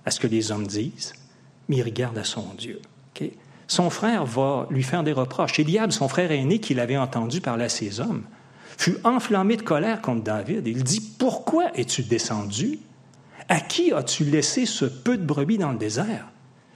à 0.06 0.12
ce 0.12 0.22
que 0.22 0.28
les 0.28 0.54
hommes 0.54 0.66
disent, 0.66 1.12
mais 1.68 1.76
il 1.76 1.84
regarde 1.84 2.18
à 2.18 2.24
son 2.24 2.54
Dieu. 2.58 2.82
Son 3.68 3.90
frère 3.90 4.26
va 4.26 4.66
lui 4.70 4.84
faire 4.84 5.04
des 5.04 5.12
reproches. 5.12 5.60
Eliab, 5.60 5.92
son 5.92 6.08
frère 6.08 6.32
aîné, 6.32 6.60
qu'il 6.60 6.80
avait 6.80 6.98
entendu 6.98 7.42
parler 7.42 7.66
à 7.66 7.70
ses 7.70 8.00
hommes, 8.00 8.24
fut 8.78 8.96
enflammé 9.04 9.58
de 9.58 9.62
colère 9.62 10.02
contre 10.02 10.24
David. 10.24 10.68
Il 10.68 10.86
dit 10.86 11.02
Pourquoi 11.20 11.78
es-tu 11.78 12.04
descendu 12.04 12.80
À 13.52 13.60
qui 13.60 13.92
as-tu 13.92 14.24
laissé 14.24 14.66
ce 14.66 14.86
peu 14.86 15.18
de 15.18 15.26
brebis 15.26 15.58
dans 15.58 15.74
le 15.74 15.78
désert? 15.78 16.32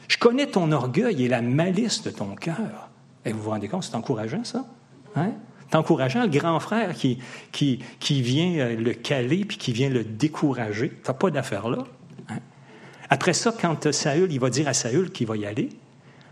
Je 0.10 0.18
connais 0.18 0.46
ton 0.46 0.74
orgueil 0.74 1.24
et 1.24 1.30
la 1.30 1.42
malice 1.42 2.04
de 2.04 2.10
ton 2.10 2.36
cœur. 2.36 2.90
Et 3.24 3.32
vous 3.32 3.44
vous 3.44 3.52
rendez 3.52 3.70
compte, 3.70 3.86
c'est 3.86 3.96
encourageant, 3.96 4.44
ça 4.44 4.66
hein? 5.16 5.32
C'est 5.70 5.78
encourageant, 5.78 6.24
le 6.24 6.28
grand 6.28 6.60
frère 6.60 6.94
qui, 6.94 7.22
vient 8.10 8.58
euh, 8.58 8.76
le 8.76 8.94
caler 8.94 9.46
puis 9.46 9.58
qui 9.58 9.72
vient 9.72 9.88
le 9.88 10.04
décourager. 10.04 10.92
Ça 11.04 11.14
pas 11.14 11.32
d'affaire 11.32 11.70
là. 11.70 11.86
Après 13.10 13.32
ça, 13.32 13.56
quand 13.58 13.94
Saül, 13.94 14.34
il 14.34 14.42
va 14.42 14.50
dire 14.50 14.68
à 14.68 14.74
Saül 14.74 15.12
qu'il 15.14 15.28
va 15.28 15.38
y 15.38 15.46
aller, 15.46 15.70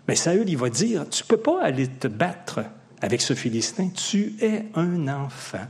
mais 0.09 0.17
Saül, 0.17 0.49
il 0.49 0.57
va 0.57 0.69
dire, 0.69 1.07
tu 1.09 1.23
ne 1.23 1.27
peux 1.29 1.37
pas 1.37 1.63
aller 1.63 1.87
te 1.87 2.09
battre 2.09 2.59
avec 2.99 3.21
ce 3.21 3.33
Philistin, 3.33 3.91
tu 3.91 4.35
es 4.41 4.65
un 4.75 5.07
enfant. 5.07 5.67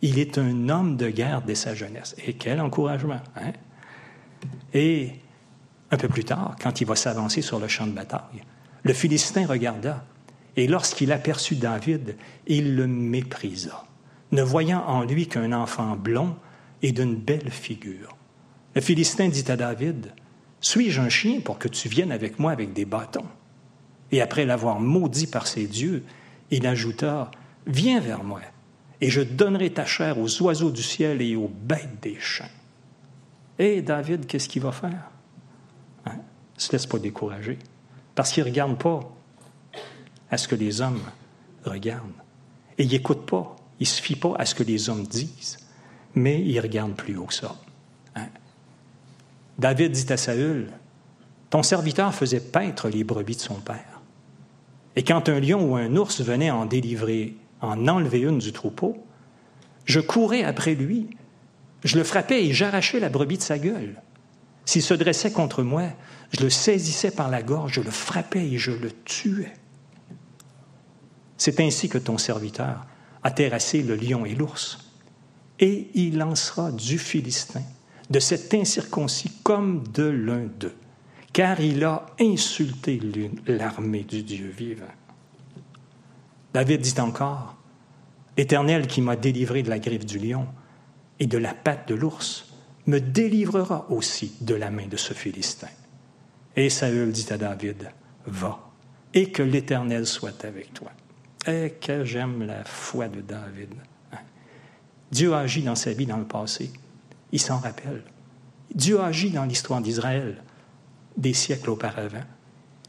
Il 0.00 0.18
est 0.18 0.38
un 0.38 0.70
homme 0.70 0.96
de 0.96 1.10
guerre 1.10 1.42
dès 1.42 1.54
sa 1.54 1.74
jeunesse. 1.74 2.16
Et 2.26 2.32
quel 2.32 2.62
encouragement. 2.62 3.20
Hein? 3.36 3.52
Et 4.74 5.12
un 5.90 5.96
peu 5.96 6.08
plus 6.08 6.24
tard, 6.24 6.56
quand 6.60 6.80
il 6.80 6.86
va 6.86 6.96
s'avancer 6.96 7.42
sur 7.42 7.58
le 7.58 7.68
champ 7.68 7.86
de 7.86 7.92
bataille, 7.92 8.42
le 8.82 8.92
Philistin 8.92 9.46
regarda, 9.46 10.04
et 10.56 10.66
lorsqu'il 10.66 11.12
aperçut 11.12 11.56
David, 11.56 12.16
il 12.46 12.76
le 12.76 12.86
méprisa, 12.86 13.84
ne 14.32 14.42
voyant 14.42 14.84
en 14.86 15.02
lui 15.02 15.28
qu'un 15.28 15.52
enfant 15.52 15.96
blond 15.96 16.36
et 16.82 16.92
d'une 16.92 17.16
belle 17.16 17.50
figure. 17.50 18.16
Le 18.74 18.80
Philistin 18.80 19.28
dit 19.28 19.50
à 19.50 19.56
David, 19.56 20.12
suis-je 20.60 21.00
un 21.00 21.08
chien 21.08 21.40
pour 21.40 21.58
que 21.58 21.68
tu 21.68 21.88
viennes 21.88 22.12
avec 22.12 22.38
moi 22.38 22.52
avec 22.52 22.72
des 22.72 22.84
bâtons? 22.84 23.26
Et 24.12 24.20
après 24.20 24.46
l'avoir 24.46 24.80
maudit 24.80 25.26
par 25.26 25.46
ses 25.46 25.66
dieux, 25.66 26.04
il 26.50 26.66
ajouta, 26.66 27.30
Viens 27.66 27.98
vers 27.98 28.22
moi, 28.22 28.40
et 29.00 29.10
je 29.10 29.20
donnerai 29.20 29.70
ta 29.70 29.84
chair 29.84 30.18
aux 30.18 30.42
oiseaux 30.42 30.70
du 30.70 30.82
ciel 30.82 31.20
et 31.20 31.34
aux 31.34 31.48
bêtes 31.48 32.00
des 32.00 32.16
champs. 32.20 32.44
Et 33.58 33.82
David, 33.82 34.26
qu'est-ce 34.26 34.48
qu'il 34.48 34.62
va 34.62 34.72
faire 34.72 35.10
hein? 36.04 36.12
Il 36.16 36.58
ne 36.58 36.60
se 36.60 36.72
laisse 36.72 36.86
pas 36.86 36.98
décourager, 36.98 37.58
parce 38.14 38.32
qu'il 38.32 38.44
ne 38.44 38.48
regarde 38.48 38.78
pas 38.78 39.00
à 40.30 40.36
ce 40.36 40.48
que 40.48 40.54
les 40.54 40.80
hommes 40.80 41.02
regardent? 41.64 42.10
Et 42.78 42.84
il 42.84 42.90
n'écoute 42.90 43.26
pas, 43.26 43.56
il 43.80 43.84
ne 43.84 43.88
se 43.88 44.02
fie 44.02 44.16
pas 44.16 44.34
à 44.38 44.44
ce 44.44 44.54
que 44.54 44.62
les 44.62 44.88
hommes 44.88 45.06
disent, 45.06 45.58
mais 46.14 46.42
il 46.42 46.58
regarde 46.60 46.94
plus 46.94 47.16
haut 47.16 47.26
que 47.26 47.34
ça. 47.34 47.54
David 49.58 49.92
dit 49.92 50.12
à 50.12 50.16
Saül, 50.16 50.70
Ton 51.48 51.62
serviteur 51.62 52.14
faisait 52.14 52.40
paître 52.40 52.88
les 52.88 53.04
brebis 53.04 53.36
de 53.36 53.40
son 53.40 53.54
père. 53.54 54.00
Et 54.96 55.02
quand 55.02 55.28
un 55.28 55.40
lion 55.40 55.70
ou 55.70 55.76
un 55.76 55.94
ours 55.96 56.20
venait 56.20 56.50
en 56.50 56.66
délivrer, 56.66 57.36
en 57.60 57.88
enlever 57.88 58.20
une 58.20 58.38
du 58.38 58.52
troupeau, 58.52 59.02
je 59.84 60.00
courais 60.00 60.42
après 60.42 60.74
lui, 60.74 61.08
je 61.86 61.96
le 61.96 62.04
frappais 62.04 62.44
et 62.44 62.52
j'arrachais 62.52 63.00
la 63.00 63.08
brebis 63.08 63.38
de 63.38 63.42
sa 63.42 63.58
gueule. 63.58 64.02
S'il 64.64 64.82
se 64.82 64.94
dressait 64.94 65.30
contre 65.30 65.62
moi, 65.62 65.84
je 66.32 66.42
le 66.42 66.50
saisissais 66.50 67.12
par 67.12 67.30
la 67.30 67.42
gorge, 67.42 67.74
je 67.74 67.80
le 67.80 67.90
frappais 67.90 68.44
et 68.44 68.58
je 68.58 68.72
le 68.72 68.90
tuais. 69.04 69.52
C'est 71.36 71.60
ainsi 71.60 71.88
que 71.88 71.98
ton 71.98 72.18
serviteur 72.18 72.86
a 73.22 73.30
terrassé 73.30 73.82
le 73.82 73.94
lion 73.94 74.26
et 74.26 74.34
l'ours, 74.34 74.78
et 75.60 75.88
il 75.94 76.18
lancera 76.18 76.72
du 76.72 76.98
Philistin 76.98 77.62
de 78.10 78.20
cet 78.20 78.52
incirconcis 78.54 79.32
comme 79.42 79.86
de 79.88 80.04
l'un 80.04 80.46
d'eux, 80.58 80.74
car 81.32 81.60
il 81.60 81.84
a 81.84 82.06
insulté 82.20 83.00
l'armée 83.46 84.04
du 84.04 84.22
Dieu 84.22 84.48
vivant. 84.48 84.84
David 86.52 86.80
dit 86.80 87.00
encore, 87.00 87.56
L'Éternel 88.36 88.86
qui 88.86 89.00
m'a 89.00 89.16
délivré 89.16 89.62
de 89.62 89.70
la 89.70 89.78
griffe 89.78 90.04
du 90.04 90.18
lion 90.18 90.46
et 91.20 91.26
de 91.26 91.38
la 91.38 91.54
patte 91.54 91.88
de 91.88 91.94
l'ours 91.94 92.52
me 92.86 93.00
délivrera 93.00 93.86
aussi 93.90 94.34
de 94.40 94.54
la 94.54 94.70
main 94.70 94.86
de 94.86 94.96
ce 94.96 95.12
Philistin. 95.12 95.68
Et 96.54 96.70
Saül 96.70 97.12
dit 97.12 97.26
à 97.30 97.38
David, 97.38 97.90
Va, 98.26 98.58
et 99.12 99.30
que 99.30 99.42
l'Éternel 99.42 100.06
soit 100.06 100.44
avec 100.44 100.72
toi. 100.74 100.90
Et 101.46 101.74
que 101.80 102.04
j'aime 102.04 102.42
la 102.42 102.64
foi 102.64 103.08
de 103.08 103.20
David. 103.20 103.74
Hein. 104.12 104.18
Dieu 105.10 105.34
a 105.34 105.40
agi 105.40 105.62
dans 105.62 105.74
sa 105.74 105.92
vie 105.92 106.06
dans 106.06 106.16
le 106.16 106.24
passé 106.24 106.72
il 107.32 107.40
s'en 107.40 107.58
rappelle. 107.58 108.02
Dieu 108.74 109.00
a 109.00 109.06
agi 109.06 109.30
dans 109.30 109.44
l'histoire 109.44 109.80
d'Israël 109.80 110.42
des 111.16 111.34
siècles 111.34 111.70
auparavant. 111.70 112.24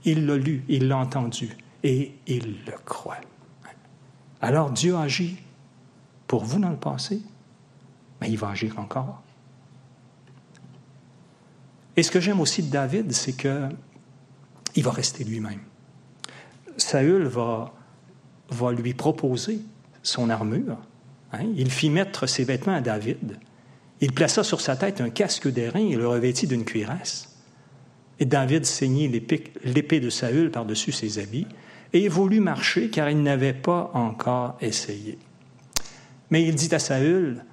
Il 0.06 0.26
l'a 0.26 0.38
lu, 0.38 0.64
il 0.68 0.88
l'a 0.88 0.98
entendu 0.98 1.58
et 1.84 2.14
il 2.28 2.58
le 2.66 2.74
croit. 2.86 3.18
Alors 4.42 4.72
Dieu 4.72 4.96
agit 4.96 5.38
pour 6.28 6.44
vous 6.44 6.60
dans 6.60 6.70
le 6.70 6.78
passé, 6.78 7.22
mais 8.22 8.30
il 8.30 8.38
va 8.38 8.50
agir 8.50 8.78
encore. 8.80 9.22
Et 11.96 12.04
ce 12.04 12.12
que 12.12 12.20
j'aime 12.20 12.40
aussi 12.40 12.64
de 12.64 12.72
David, 12.72 13.12
c'est 13.12 13.34
que 13.34 13.70
il 14.76 14.84
va 14.84 14.92
rester 14.92 15.24
lui-même. 15.24 15.62
Saül 16.78 17.24
va, 17.24 17.74
lui 18.78 18.94
proposer 18.94 19.60
son 20.04 20.30
armure. 20.30 20.78
Hein. 21.34 21.48
Il 21.56 21.72
fit 21.72 21.90
mettre 21.90 22.28
ses 22.28 22.44
vêtements 22.44 22.76
à 22.76 22.82
David. 22.82 23.40
Il 24.00 24.14
plaça 24.14 24.44
sur 24.44 24.62
sa 24.62 24.76
tête 24.76 25.02
un 25.02 25.10
casque 25.10 25.48
d'airain 25.48 25.80
et 25.80 25.96
le 25.96 26.08
revêtit 26.08 26.46
d'une 26.46 26.64
cuirasse. 26.64 27.36
Et 28.20 28.26
David 28.26 28.66
ceignit 28.66 29.10
l'épée 29.10 30.00
de 30.00 30.10
Saül 30.12 30.52
par-dessus 30.52 30.92
ses 30.92 31.18
habits 31.18 31.48
et 31.94 32.08
voulut 32.08 32.40
marcher 32.40 32.90
car 32.90 33.10
il 33.10 33.24
n'avait 33.24 33.54
pas 33.54 33.90
encore 33.96 34.58
essayé. 34.62 35.18
Mais 36.30 36.44
il 36.44 36.54
dit 36.54 36.74
à 36.74 36.80
Saül, 36.80 37.44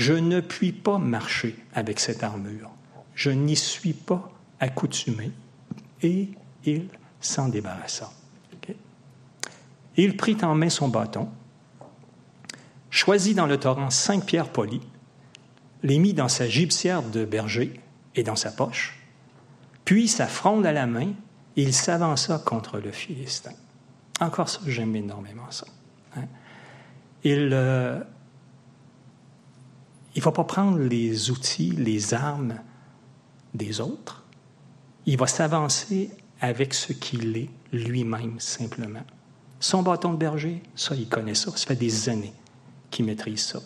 Je 0.00 0.14
ne 0.14 0.40
puis 0.40 0.72
pas 0.72 0.96
marcher 0.96 1.54
avec 1.74 2.00
cette 2.00 2.22
armure, 2.22 2.70
je 3.14 3.28
n'y 3.28 3.54
suis 3.54 3.92
pas 3.92 4.32
accoutumé. 4.58 5.30
Et 6.02 6.30
il 6.64 6.88
s'en 7.20 7.48
débarrassa. 7.48 8.10
Il 9.98 10.16
prit 10.16 10.38
en 10.40 10.54
main 10.54 10.70
son 10.70 10.88
bâton, 10.88 11.28
choisit 12.88 13.36
dans 13.36 13.46
le 13.46 13.58
torrent 13.58 13.90
cinq 13.90 14.24
pierres 14.24 14.48
polies, 14.48 14.80
les 15.82 15.98
mit 15.98 16.14
dans 16.14 16.28
sa 16.28 16.48
gibecière 16.48 17.02
de 17.02 17.26
berger 17.26 17.78
et 18.14 18.22
dans 18.22 18.36
sa 18.36 18.50
poche, 18.50 18.98
puis 19.84 20.08
sa 20.08 20.26
fronde 20.26 20.64
à 20.64 20.72
la 20.72 20.86
main, 20.86 21.12
il 21.56 21.74
s'avança 21.74 22.38
contre 22.38 22.78
le 22.78 22.90
Philistin. 22.90 23.52
Encore 24.18 24.48
ça, 24.48 24.60
j'aime 24.66 24.96
énormément 24.96 25.50
ça. 25.50 25.66
Hein. 26.16 26.24
Il 27.22 27.52
ne 30.16 30.20
euh, 30.20 30.24
va 30.24 30.32
pas 30.32 30.44
prendre 30.44 30.78
les 30.78 31.30
outils, 31.30 31.70
les 31.70 32.14
armes 32.14 32.56
des 33.54 33.80
autres. 33.80 34.24
Il 35.06 35.16
va 35.16 35.26
s'avancer 35.26 36.10
avec 36.40 36.74
ce 36.74 36.92
qu'il 36.92 37.36
est 37.36 37.50
lui-même 37.72 38.38
simplement. 38.38 39.04
Son 39.58 39.82
bâton 39.82 40.12
de 40.12 40.18
berger, 40.18 40.62
ça, 40.74 40.94
il 40.94 41.08
connaît 41.08 41.34
ça. 41.34 41.50
Ça 41.56 41.66
fait 41.66 41.76
des 41.76 42.08
années 42.08 42.32
qu'il 42.90 43.04
maîtrise 43.04 43.44
ça. 43.44 43.60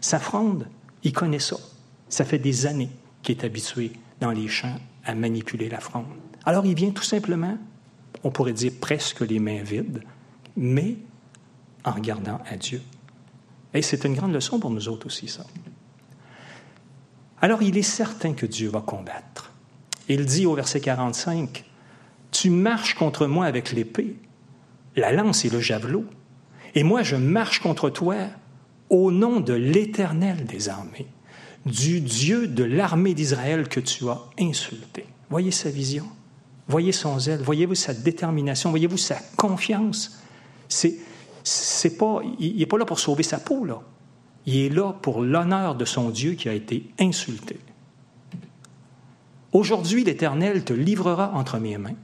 Sa 0.00 0.18
fronde, 0.18 0.66
il 1.02 1.12
connaît 1.12 1.40
ça. 1.40 1.56
Ça 2.08 2.24
fait 2.24 2.38
des 2.38 2.66
années 2.66 2.90
qu'il 3.22 3.36
est 3.36 3.44
habitué 3.44 3.92
dans 4.20 4.30
les 4.30 4.48
champs 4.48 4.78
à 5.04 5.14
manipuler 5.14 5.68
la 5.68 5.80
fronde. 5.80 6.06
Alors 6.44 6.64
il 6.66 6.74
vient 6.74 6.90
tout 6.90 7.02
simplement 7.02 7.58
on 8.24 8.30
pourrait 8.30 8.52
dire 8.52 8.72
presque 8.80 9.20
les 9.20 9.38
mains 9.38 9.62
vides, 9.62 10.02
mais 10.56 10.96
en 11.84 11.92
regardant 11.92 12.40
à 12.48 12.56
Dieu. 12.56 12.82
Et 13.72 13.82
c'est 13.82 14.04
une 14.04 14.14
grande 14.14 14.32
leçon 14.32 14.58
pour 14.58 14.70
nous 14.70 14.88
autres 14.88 15.06
aussi, 15.06 15.28
ça. 15.28 15.46
Alors 17.40 17.62
il 17.62 17.76
est 17.78 17.82
certain 17.82 18.32
que 18.32 18.46
Dieu 18.46 18.68
va 18.68 18.80
combattre. 18.80 19.52
Il 20.08 20.26
dit 20.26 20.46
au 20.46 20.54
verset 20.54 20.80
45, 20.80 21.64
Tu 22.30 22.50
marches 22.50 22.94
contre 22.94 23.26
moi 23.26 23.46
avec 23.46 23.72
l'épée, 23.72 24.16
la 24.96 25.12
lance 25.12 25.44
et 25.44 25.50
le 25.50 25.60
javelot, 25.60 26.04
et 26.74 26.82
moi 26.82 27.02
je 27.02 27.16
marche 27.16 27.60
contre 27.60 27.90
toi 27.90 28.16
au 28.88 29.10
nom 29.12 29.40
de 29.40 29.54
l'Éternel 29.54 30.44
des 30.44 30.68
armées, 30.68 31.06
du 31.64 32.00
Dieu 32.00 32.48
de 32.48 32.64
l'armée 32.64 33.14
d'Israël 33.14 33.68
que 33.68 33.80
tu 33.80 34.08
as 34.08 34.20
insulté. 34.38 35.06
Voyez 35.30 35.52
sa 35.52 35.70
vision. 35.70 36.06
Voyez 36.70 36.92
son 36.92 37.18
zèle, 37.18 37.40
voyez-vous 37.42 37.74
sa 37.74 37.92
détermination, 37.92 38.70
voyez-vous 38.70 38.96
sa 38.96 39.16
confiance. 39.36 40.20
C'est, 40.68 40.98
c'est 41.42 41.96
pas, 41.96 42.20
il 42.38 42.58
n'est 42.58 42.66
pas 42.66 42.78
là 42.78 42.84
pour 42.84 43.00
sauver 43.00 43.24
sa 43.24 43.38
peau, 43.38 43.64
là. 43.64 43.82
Il 44.46 44.56
est 44.56 44.68
là 44.68 44.92
pour 44.92 45.22
l'honneur 45.22 45.74
de 45.74 45.84
son 45.84 46.10
Dieu 46.10 46.32
qui 46.32 46.48
a 46.48 46.52
été 46.52 46.90
insulté. 46.98 47.60
Aujourd'hui, 49.52 50.04
l'Éternel 50.04 50.64
te 50.64 50.72
livrera 50.72 51.32
entre 51.34 51.58
mes 51.58 51.76
mains. 51.76 51.96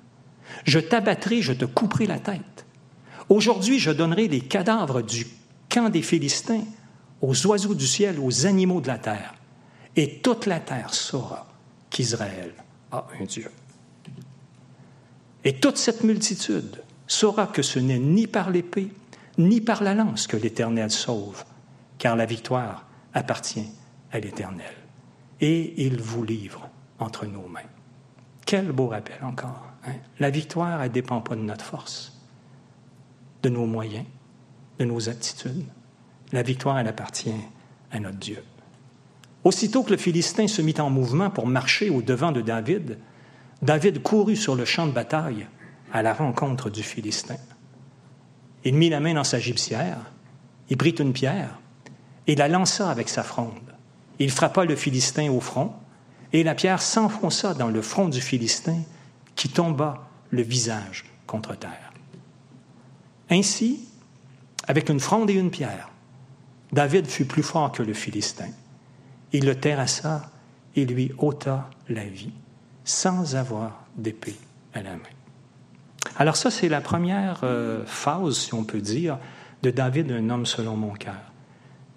Je 0.64 0.79
t'abattrai, 0.79 1.42
je 1.42 1.53
te 1.53 1.64
couperai 1.64 2.07
la 2.07 2.18
tête. 2.18 2.66
Aujourd'hui, 3.29 3.79
je 3.79 3.90
donnerai 3.90 4.29
les 4.29 4.40
cadavres 4.40 5.03
du 5.03 5.27
camp 5.68 5.88
des 5.88 6.03
Philistins 6.03 6.64
aux 7.20 7.46
oiseaux 7.46 7.75
du 7.75 7.87
ciel, 7.87 8.18
aux 8.20 8.46
animaux 8.46 8.81
de 8.81 8.88
la 8.88 8.99
terre. 8.99 9.35
Et 9.96 10.18
toute 10.18 10.46
la 10.46 10.61
terre 10.61 10.92
saura 10.92 11.46
qu'Israël 11.90 12.53
a 12.92 13.07
un 13.20 13.25
Dieu. 13.25 13.51
Et 15.44 15.55
toute 15.55 15.77
cette 15.77 16.05
multitude 16.05 16.83
saura 17.07 17.46
que 17.46 17.62
ce 17.62 17.79
n'est 17.79 17.99
ni 17.99 18.27
par 18.27 18.51
l'épée, 18.51 18.88
ni 19.38 19.61
par 19.61 19.83
la 19.83 19.94
lance 19.94 20.27
que 20.27 20.37
l'Éternel 20.37 20.90
sauve, 20.90 21.44
car 21.98 22.16
la 22.16 22.26
victoire 22.26 22.87
appartient 23.14 23.68
à 24.12 24.20
l'Éternel. 24.20 24.72
Et 25.40 25.85
il 25.85 26.00
vous 26.00 26.24
livre 26.24 26.68
entre 26.98 27.26
nos 27.26 27.46
mains. 27.46 27.61
Quel 28.44 28.72
beau 28.72 28.88
rappel 28.88 29.18
encore. 29.22 29.66
Hein? 29.87 29.94
La 30.18 30.30
victoire, 30.30 30.82
elle 30.82 30.88
ne 30.88 30.94
dépend 30.94 31.20
pas 31.20 31.35
de 31.35 31.40
notre 31.40 31.64
force, 31.64 32.20
de 33.42 33.48
nos 33.48 33.66
moyens, 33.66 34.06
de 34.78 34.85
nos 34.85 35.09
aptitudes. 35.09 35.66
La 36.32 36.42
victoire, 36.42 36.78
elle 36.78 36.88
appartient 36.88 37.35
à 37.90 38.00
notre 38.00 38.18
Dieu. 38.18 38.42
Aussitôt 39.44 39.82
que 39.82 39.90
le 39.90 39.96
Philistin 39.96 40.48
se 40.48 40.62
mit 40.62 40.74
en 40.78 40.90
mouvement 40.90 41.30
pour 41.30 41.46
marcher 41.46 41.90
au 41.90 42.02
devant 42.02 42.32
de 42.32 42.40
David, 42.40 42.98
David 43.62 44.02
courut 44.02 44.37
sur 44.37 44.54
le 44.54 44.64
champ 44.64 44.87
de 44.87 44.92
bataille 44.92 45.46
à 45.92 46.02
la 46.02 46.12
rencontre 46.12 46.68
du 46.68 46.82
Philistin. 46.82 47.37
Il 48.64 48.74
mit 48.74 48.90
la 48.90 49.00
main 49.00 49.14
dans 49.14 49.24
sa 49.24 49.38
gibecière, 49.38 49.98
il 50.68 50.76
prit 50.76 50.90
une 50.90 51.12
pierre 51.12 51.61
et 52.26 52.34
la 52.34 52.48
lança 52.48 52.90
avec 52.90 53.08
sa 53.08 53.22
fronde. 53.22 53.52
Il 54.18 54.30
frappa 54.30 54.64
le 54.64 54.76
Philistin 54.76 55.30
au 55.30 55.40
front, 55.40 55.72
et 56.32 56.42
la 56.42 56.54
pierre 56.54 56.82
s'enfonça 56.82 57.54
dans 57.54 57.68
le 57.68 57.82
front 57.82 58.08
du 58.08 58.20
Philistin, 58.20 58.78
qui 59.34 59.48
tomba 59.48 60.08
le 60.30 60.42
visage 60.42 61.04
contre 61.26 61.54
terre. 61.56 61.92
Ainsi, 63.30 63.80
avec 64.66 64.88
une 64.88 65.00
fronde 65.00 65.30
et 65.30 65.34
une 65.34 65.50
pierre, 65.50 65.90
David 66.72 67.06
fut 67.06 67.24
plus 67.24 67.42
fort 67.42 67.72
que 67.72 67.82
le 67.82 67.94
Philistin. 67.94 68.48
Il 69.32 69.44
le 69.44 69.54
terrassa 69.54 70.30
et 70.74 70.84
lui 70.84 71.12
ôta 71.18 71.70
la 71.88 72.04
vie 72.04 72.32
sans 72.84 73.34
avoir 73.36 73.84
d'épée 73.96 74.36
à 74.74 74.82
la 74.82 74.92
main. 74.92 75.16
Alors 76.16 76.36
ça, 76.36 76.50
c'est 76.50 76.68
la 76.68 76.80
première 76.80 77.40
euh, 77.42 77.84
phase, 77.84 78.36
si 78.36 78.54
on 78.54 78.64
peut 78.64 78.80
dire, 78.80 79.18
de 79.62 79.70
David, 79.70 80.10
un 80.12 80.30
homme 80.30 80.46
selon 80.46 80.76
mon 80.76 80.92
cœur, 80.92 81.32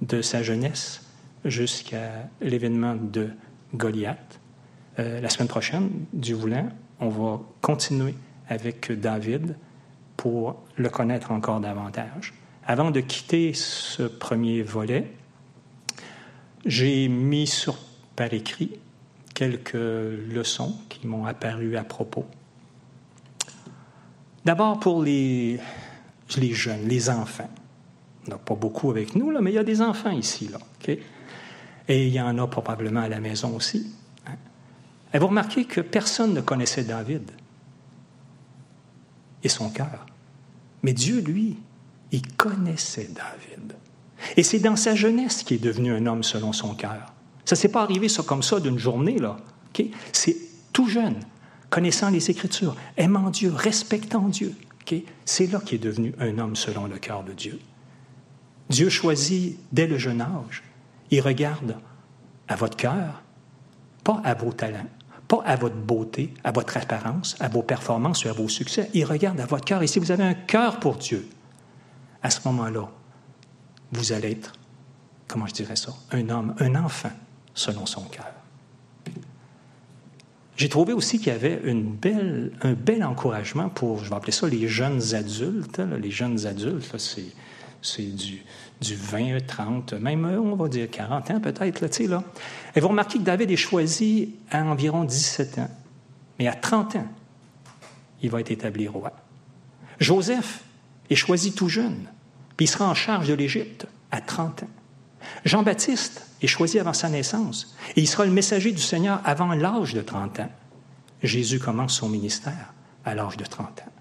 de 0.02 0.22
sa 0.22 0.44
jeunesse 0.44 1.02
jusqu'à 1.46 2.30
l'événement 2.42 2.96
de 2.96 3.30
Goliath. 3.74 4.40
Euh, 4.98 5.22
la 5.22 5.30
semaine 5.30 5.48
prochaine, 5.48 5.90
du 6.14 6.34
voulant, 6.34 6.70
on 7.00 7.10
va 7.10 7.42
continuer 7.62 8.16
avec 8.48 8.92
David 8.92 9.56
pour 10.18 10.64
le 10.76 10.90
connaître 10.90 11.32
encore 11.32 11.60
davantage. 11.60 12.34
Avant 12.66 12.92
de 12.92 13.00
quitter 13.00 13.54
ce 13.54 14.04
premier 14.04 14.62
volet, 14.62 15.12
j'ai 16.66 17.08
mis 17.08 17.48
sur 17.48 17.78
par 18.16 18.34
écrit 18.34 18.72
quelques 19.34 19.74
leçons 19.74 20.76
qui 20.90 21.08
m'ont 21.08 21.26
apparu 21.26 21.78
à 21.78 21.86
propos. 21.86 22.26
D'abord 24.44 24.80
pour 24.80 25.04
les 25.04 25.60
jeunes, 26.28 26.88
les 26.88 27.10
enfants. 27.10 27.50
Il 28.30 28.34
n'y 28.34 28.36
en 28.36 28.38
a 28.38 28.40
pas 28.40 28.56
beaucoup 28.56 28.92
avec 28.92 29.16
nous, 29.16 29.32
là, 29.32 29.42
mais 29.42 29.52
il 29.52 29.56
y 29.56 29.58
a 29.58 29.64
des 29.64 29.82
enfants 29.82 30.12
ici. 30.12 30.52
Et 31.88 32.08
il 32.08 32.14
y 32.14 32.22
en 32.22 32.38
a 32.38 32.48
probablement 32.48 33.00
à 33.00 33.10
la 33.10 33.20
maison 33.20 33.56
aussi. 33.56 33.92
Hein? 34.28 34.36
Et 35.14 35.18
vous 35.18 35.28
remarquez 35.28 35.66
que 35.66 35.82
personne 35.82 36.36
ne 36.36 36.42
connaissait 36.42 36.84
David 36.84 37.32
et 39.44 39.50
son 39.50 39.70
cœur. 39.72 40.06
Mais 40.84 40.94
Dieu, 40.94 41.22
lui, 41.22 41.58
il 42.12 42.22
connaissait 42.36 43.10
David. 43.10 43.74
Et 44.38 44.44
c'est 44.44 44.60
dans 44.60 44.76
sa 44.76 44.94
jeunesse 44.94 45.42
qu'il 45.42 45.58
est 45.58 45.66
devenu 45.66 45.92
un 45.92 46.06
homme 46.06 46.22
selon 46.22 46.54
son 46.54 46.76
cœur. 46.76 47.12
Ça 47.46 47.56
ne 47.56 47.60
s'est 47.60 47.72
pas 47.72 47.82
arrivé 47.82 48.10
ça 48.10 48.22
comme 48.22 48.44
ça 48.44 48.60
d'une 48.60 48.78
journée, 48.78 49.18
là. 49.18 49.38
C'est 50.12 50.36
tout 50.72 50.88
jeune, 50.88 51.16
connaissant 51.72 52.12
les 52.12 52.30
Écritures, 52.30 52.76
aimant 52.98 53.32
Dieu, 53.32 53.52
respectant 53.52 54.28
Dieu. 54.28 54.54
C'est 55.26 55.52
là 55.52 55.60
qu'il 55.60 55.76
est 55.76 55.84
devenu 55.84 56.14
un 56.20 56.38
homme 56.38 56.56
selon 56.56 56.86
le 56.86 56.98
cœur 56.98 57.24
de 57.24 57.32
Dieu. 57.32 57.60
Dieu 58.70 58.90
choisit 58.90 59.58
dès 59.72 59.88
le 59.88 59.98
jeune 59.98 60.22
âge. 60.22 60.64
Il 61.12 61.22
regarde 61.22 61.76
à 62.48 62.56
votre 62.56 62.78
cœur, 62.78 63.22
pas 64.04 64.22
à 64.24 64.34
vos 64.34 64.52
talents, 64.52 64.90
pas 65.28 65.42
à 65.46 65.56
votre 65.56 65.76
beauté, 65.76 66.34
à 66.44 66.52
votre 66.52 66.78
apparence, 66.78 67.36
à 67.40 67.48
vos 67.48 67.64
performances 67.64 68.26
ou 68.26 68.30
à 68.30 68.34
vos 68.34 68.50
succès. 68.50 68.90
Il 68.94 69.06
regarde 69.06 69.40
à 69.40 69.46
votre 69.46 69.66
cœur. 69.66 69.82
Et 69.82 69.88
si 69.88 70.00
vous 70.00 70.12
avez 70.12 70.24
un 70.24 70.34
cœur 70.34 70.80
pour 70.80 70.98
Dieu, 70.98 71.28
à 72.22 72.30
ce 72.30 72.40
moment-là, 72.48 72.90
vous 73.92 74.12
allez 74.12 74.32
être, 74.32 74.54
comment 75.28 75.48
je 75.48 75.54
dirais 75.54 75.76
ça, 75.76 75.94
un 76.12 76.30
homme, 76.30 76.56
un 76.60 76.76
enfant 76.76 77.12
selon 77.54 77.86
son 77.86 78.02
cœur. 78.04 78.28
J'ai 80.58 80.70
trouvé 80.70 80.92
aussi 80.92 81.20
qu'il 81.20 81.28
y 81.28 81.32
avait 81.32 81.62
un 81.72 82.74
bel 82.74 83.04
encouragement 83.04 83.70
pour, 83.70 84.04
je 84.04 84.10
vais 84.10 84.16
appeler 84.16 84.34
ça 84.34 84.48
les 84.48 84.68
jeunes 84.68 85.16
adultes. 85.16 85.80
les 85.80 86.12
jeunes 86.12 86.46
adultes, 86.46 86.98
c'est 86.98 87.32
du, 87.98 88.44
du 88.82 88.96
20, 88.96 89.46
30, 89.46 89.94
même 89.94 90.26
on 90.26 90.56
va 90.56 90.68
dire 90.68 90.90
40 90.90 91.32
ans 91.32 91.40
peut-être. 91.40 91.82
Là, 91.82 92.08
là. 92.08 92.24
Et 92.76 92.80
vous 92.80 92.88
remarquez 92.88 93.20
que 93.20 93.24
David 93.24 93.52
est 93.52 93.58
choisi 93.58 94.36
à 94.52 94.64
environ 94.64 95.04
17 95.04 95.60
ans. 95.60 95.70
Mais 96.38 96.48
à 96.48 96.54
30 96.54 96.96
ans, 96.98 97.08
il 98.22 98.30
va 98.30 98.40
être 98.40 98.52
établi 98.52 98.88
roi. 98.88 99.12
Joseph 100.00 100.64
est 101.10 101.16
choisi 101.16 101.54
tout 101.54 101.70
jeune, 101.70 102.08
puis 102.56 102.66
il 102.66 102.70
sera 102.70 102.88
en 102.88 102.94
charge 102.94 103.28
de 103.28 103.34
l'Égypte 103.34 103.88
à 104.12 104.22
30 104.22 104.64
ans. 104.64 104.70
Jean-Baptiste 105.44 106.26
est 106.42 106.48
choisi 106.48 106.80
avant 106.80 106.94
sa 106.94 107.10
naissance, 107.10 107.76
et 107.96 108.02
il 108.02 108.08
sera 108.08 108.26
le 108.26 108.32
messager 108.32 108.72
du 108.72 108.82
Seigneur 108.82 109.22
avant 109.26 109.54
l'âge 109.54 109.94
de 109.94 110.02
30 110.02 110.40
ans. 110.40 110.52
Jésus 111.22 111.60
commence 111.60 111.96
son 111.96 112.08
ministère 112.08 112.74
à 113.04 113.16
l'âge 113.16 113.36
de 113.36 113.46
30 113.46 113.82
ans. 113.82 113.99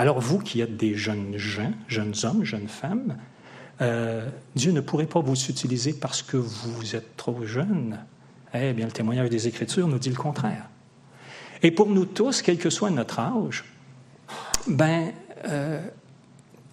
Alors 0.00 0.18
vous 0.18 0.38
qui 0.38 0.62
êtes 0.62 0.78
des 0.78 0.94
jeunes 0.94 1.36
gens, 1.36 1.74
jeunes 1.86 2.14
hommes, 2.22 2.42
jeunes 2.42 2.68
femmes, 2.68 3.18
euh, 3.82 4.26
Dieu 4.56 4.72
ne 4.72 4.80
pourrait 4.80 5.04
pas 5.04 5.20
vous 5.20 5.34
utiliser 5.34 5.92
parce 5.92 6.22
que 6.22 6.38
vous 6.38 6.96
êtes 6.96 7.18
trop 7.18 7.44
jeune. 7.44 7.98
Eh 8.54 8.72
bien, 8.72 8.86
le 8.86 8.92
témoignage 8.92 9.28
des 9.28 9.46
Écritures 9.46 9.88
nous 9.88 9.98
dit 9.98 10.08
le 10.08 10.16
contraire. 10.16 10.70
Et 11.62 11.70
pour 11.70 11.86
nous 11.90 12.06
tous, 12.06 12.40
quel 12.40 12.56
que 12.56 12.70
soit 12.70 12.88
notre 12.88 13.18
âge, 13.20 13.66
ben, 14.66 15.12
euh, 15.44 15.86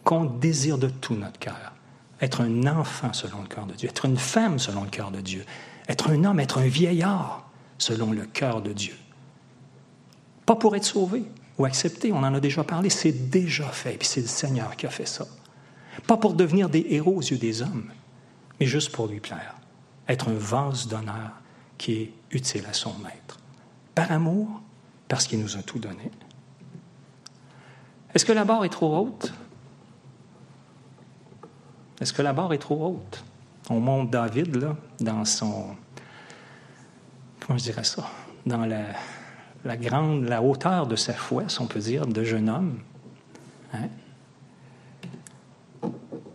qu'on 0.06 0.24
désire 0.24 0.78
de 0.78 0.88
tout 0.88 1.16
notre 1.16 1.38
cœur 1.38 1.74
être 2.22 2.40
un 2.40 2.66
enfant 2.66 3.12
selon 3.12 3.42
le 3.42 3.50
cœur 3.50 3.66
de 3.66 3.74
Dieu, 3.74 3.90
être 3.90 4.06
une 4.06 4.18
femme 4.18 4.58
selon 4.58 4.84
le 4.84 4.90
cœur 4.90 5.12
de 5.12 5.20
Dieu, 5.20 5.44
être 5.90 6.12
un 6.12 6.24
homme, 6.24 6.40
être 6.40 6.60
un 6.60 6.68
vieillard 6.68 7.50
selon 7.78 8.14
le 8.14 8.24
cœur 8.24 8.62
de 8.62 8.72
Dieu. 8.72 8.96
Pas 10.46 10.56
pour 10.56 10.78
être 10.78 10.86
sauvé 10.86 11.26
ou 11.58 11.66
accepté, 11.66 12.12
on 12.12 12.18
en 12.18 12.34
a 12.34 12.40
déjà 12.40 12.64
parlé, 12.64 12.90
c'est 12.90 13.30
déjà 13.30 13.68
fait, 13.70 13.98
puis 13.98 14.08
c'est 14.08 14.22
le 14.22 14.28
Seigneur 14.28 14.76
qui 14.76 14.86
a 14.86 14.90
fait 14.90 15.08
ça. 15.08 15.26
Pas 16.06 16.18
pour 16.18 16.34
devenir 16.34 16.70
des 16.70 16.86
héros 16.90 17.16
aux 17.16 17.22
yeux 17.22 17.38
des 17.38 17.62
hommes, 17.62 17.92
mais 18.60 18.66
juste 18.66 18.92
pour 18.92 19.08
lui 19.08 19.20
plaire, 19.20 19.56
être 20.08 20.30
un 20.30 20.38
vase 20.38 20.88
d'honneur 20.88 21.32
qui 21.78 21.94
est 21.94 22.14
utile 22.32 22.66
à 22.70 22.74
son 22.74 22.94
maître. 23.00 23.40
Par 23.96 24.12
amour, 24.12 24.62
parce 25.08 25.26
qu'il 25.26 25.40
nous 25.40 25.58
a 25.58 25.64
tout 25.64 25.80
donné. 25.80 26.12
Est-ce 28.14 28.26
que 28.26 28.34
la 28.34 28.46
barre 28.46 28.66
est 28.66 28.70
trop 28.70 28.98
haute? 28.98 29.34
Est-ce 32.00 32.14
que 32.14 32.22
la 32.22 32.34
barre 32.34 32.54
est 32.54 32.60
trop 32.60 32.88
haute? 32.88 33.24
On 33.70 33.80
monte 33.80 34.12
David, 34.12 34.56
là, 34.56 34.78
dans 35.00 35.26
son. 35.26 35.76
Comment 37.40 37.58
je 37.58 37.64
dirais 37.64 37.84
ça? 37.84 38.08
Dans 38.46 38.66
la, 38.66 38.86
la 39.66 39.78
grande, 39.78 40.26
la 40.26 40.42
hauteur 40.42 40.88
de 40.88 40.96
sa 40.96 41.14
foi, 41.14 41.44
si 41.48 41.62
on 41.62 41.68
peut 41.68 41.80
dire, 41.80 42.06
de 42.06 42.24
jeune 42.24 42.50
homme. 42.50 42.80
Hein? 43.74 43.90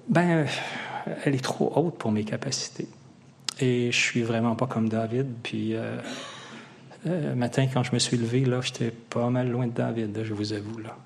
Ben, 0.08 0.46
elle 1.24 1.34
est 1.34 1.44
trop 1.44 1.72
haute 1.74 1.96
pour 1.98 2.12
mes 2.12 2.24
capacités. 2.24 2.88
Et 3.60 3.90
je 3.92 3.96
suis 3.96 4.22
vraiment 4.22 4.54
pas 4.54 4.66
comme 4.66 4.88
David. 4.88 5.28
Puis, 5.42 5.74
euh, 5.74 5.98
euh 7.06 7.34
matin, 7.34 7.66
quand 7.72 7.82
je 7.82 7.92
me 7.92 7.98
suis 7.98 8.16
levé, 8.16 8.44
là, 8.44 8.60
j'étais 8.60 8.90
pas 8.90 9.30
mal 9.30 9.50
loin 9.50 9.66
de 9.66 9.72
David, 9.72 10.22
je 10.22 10.34
vous 10.34 10.52
avoue, 10.52 10.78
là. 10.78 10.96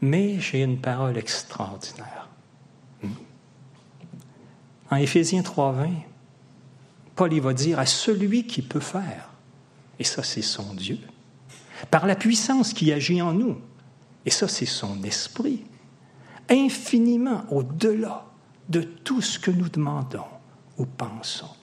Mais 0.00 0.38
j'ai 0.38 0.62
une 0.62 0.78
parole 0.78 1.18
extraordinaire. 1.18 2.28
En 4.90 4.96
Éphésiens 4.96 5.42
3.20, 5.42 5.90
Paul 7.14 7.32
il 7.32 7.40
va 7.40 7.52
dire 7.52 7.78
à 7.78 7.86
celui 7.86 8.46
qui 8.46 8.62
peut 8.62 8.80
faire, 8.80 9.29
et 10.00 10.04
ça 10.04 10.24
c'est 10.24 10.42
son 10.42 10.74
Dieu, 10.74 10.98
par 11.90 12.06
la 12.06 12.16
puissance 12.16 12.72
qui 12.72 12.90
agit 12.90 13.22
en 13.22 13.34
nous, 13.34 13.58
et 14.26 14.30
ça 14.30 14.48
c'est 14.48 14.66
son 14.66 15.02
esprit, 15.04 15.62
infiniment 16.48 17.44
au-delà 17.50 18.26
de 18.68 18.80
tout 18.80 19.20
ce 19.20 19.38
que 19.38 19.50
nous 19.50 19.68
demandons 19.68 20.24
ou 20.78 20.86
pensons. 20.86 21.54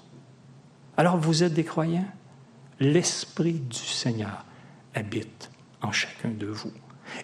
Alors 0.95 1.17
vous 1.17 1.43
êtes 1.43 1.53
des 1.53 1.65
croyants, 1.65 2.07
l'esprit 2.79 3.59
du 3.59 3.77
Seigneur 3.77 4.45
habite 4.93 5.49
en 5.81 5.91
chacun 5.91 6.29
de 6.29 6.47
vous. 6.47 6.71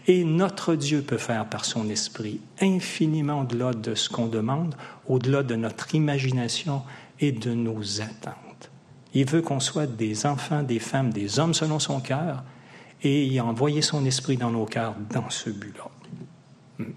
Et 0.07 0.23
notre 0.23 0.75
Dieu 0.75 1.01
peut 1.01 1.17
faire 1.17 1.47
par 1.47 1.65
son 1.65 1.89
esprit 1.89 2.39
infiniment 2.61 3.41
au-delà 3.41 3.73
de 3.73 3.95
ce 3.95 4.09
qu'on 4.09 4.27
demande, 4.27 4.75
au-delà 5.07 5.43
de 5.43 5.55
notre 5.55 5.93
imagination 5.93 6.83
et 7.19 7.31
de 7.31 7.53
nos 7.53 8.01
attentes. 8.01 8.42
Il 9.13 9.29
veut 9.29 9.41
qu'on 9.41 9.59
soit 9.59 9.85
des 9.85 10.25
enfants, 10.25 10.63
des 10.63 10.79
femmes, 10.79 11.11
des 11.11 11.39
hommes 11.39 11.53
selon 11.53 11.79
son 11.79 11.99
cœur, 11.99 12.43
et 13.03 13.25
il 13.25 13.37
a 13.39 13.45
envoyé 13.45 13.81
son 13.81 14.05
esprit 14.05 14.37
dans 14.37 14.51
nos 14.51 14.65
cœurs 14.65 14.95
dans 15.11 15.29
ce 15.29 15.49
but-là. 15.49 15.89
Hmm. 16.79 16.93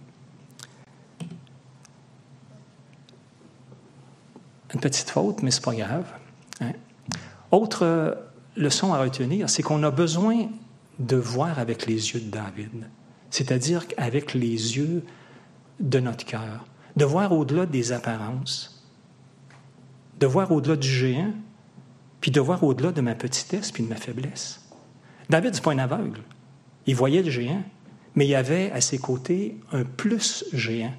Une 4.74 4.80
petite 4.80 5.10
faute, 5.10 5.42
mais 5.42 5.50
ce 5.50 5.58
n'est 5.58 5.64
pas 5.64 5.74
grave. 5.74 6.12
Hein. 6.60 6.72
Autre 7.50 8.18
leçon 8.56 8.94
à 8.94 8.98
retenir, 8.98 9.50
c'est 9.50 9.62
qu'on 9.62 9.82
a 9.82 9.90
besoin 9.90 10.46
de 10.98 11.16
voir 11.16 11.58
avec 11.58 11.86
les 11.86 12.12
yeux 12.12 12.20
de 12.20 12.30
David, 12.30 12.88
c'est-à-dire 13.30 13.84
avec 13.96 14.32
les 14.32 14.76
yeux 14.76 15.04
de 15.80 16.00
notre 16.00 16.24
cœur, 16.24 16.64
de 16.96 17.04
voir 17.04 17.32
au-delà 17.32 17.66
des 17.66 17.92
apparences, 17.92 18.84
de 20.18 20.26
voir 20.26 20.52
au-delà 20.52 20.76
du 20.76 20.88
géant, 20.88 21.32
puis 22.26 22.32
de 22.32 22.40
voir 22.40 22.64
au-delà 22.64 22.90
de 22.90 23.00
ma 23.00 23.14
petitesse 23.14 23.70
puis 23.70 23.84
de 23.84 23.88
ma 23.88 23.94
faiblesse. 23.94 24.60
David, 25.30 25.54
n'est 25.54 25.60
pas 25.60 25.70
un 25.70 25.78
aveugle. 25.78 26.22
Il 26.84 26.96
voyait 26.96 27.22
le 27.22 27.30
géant, 27.30 27.62
mais 28.16 28.26
il 28.26 28.30
y 28.30 28.34
avait 28.34 28.72
à 28.72 28.80
ses 28.80 28.98
côtés 28.98 29.56
un 29.70 29.84
plus 29.84 30.44
géant 30.52 30.92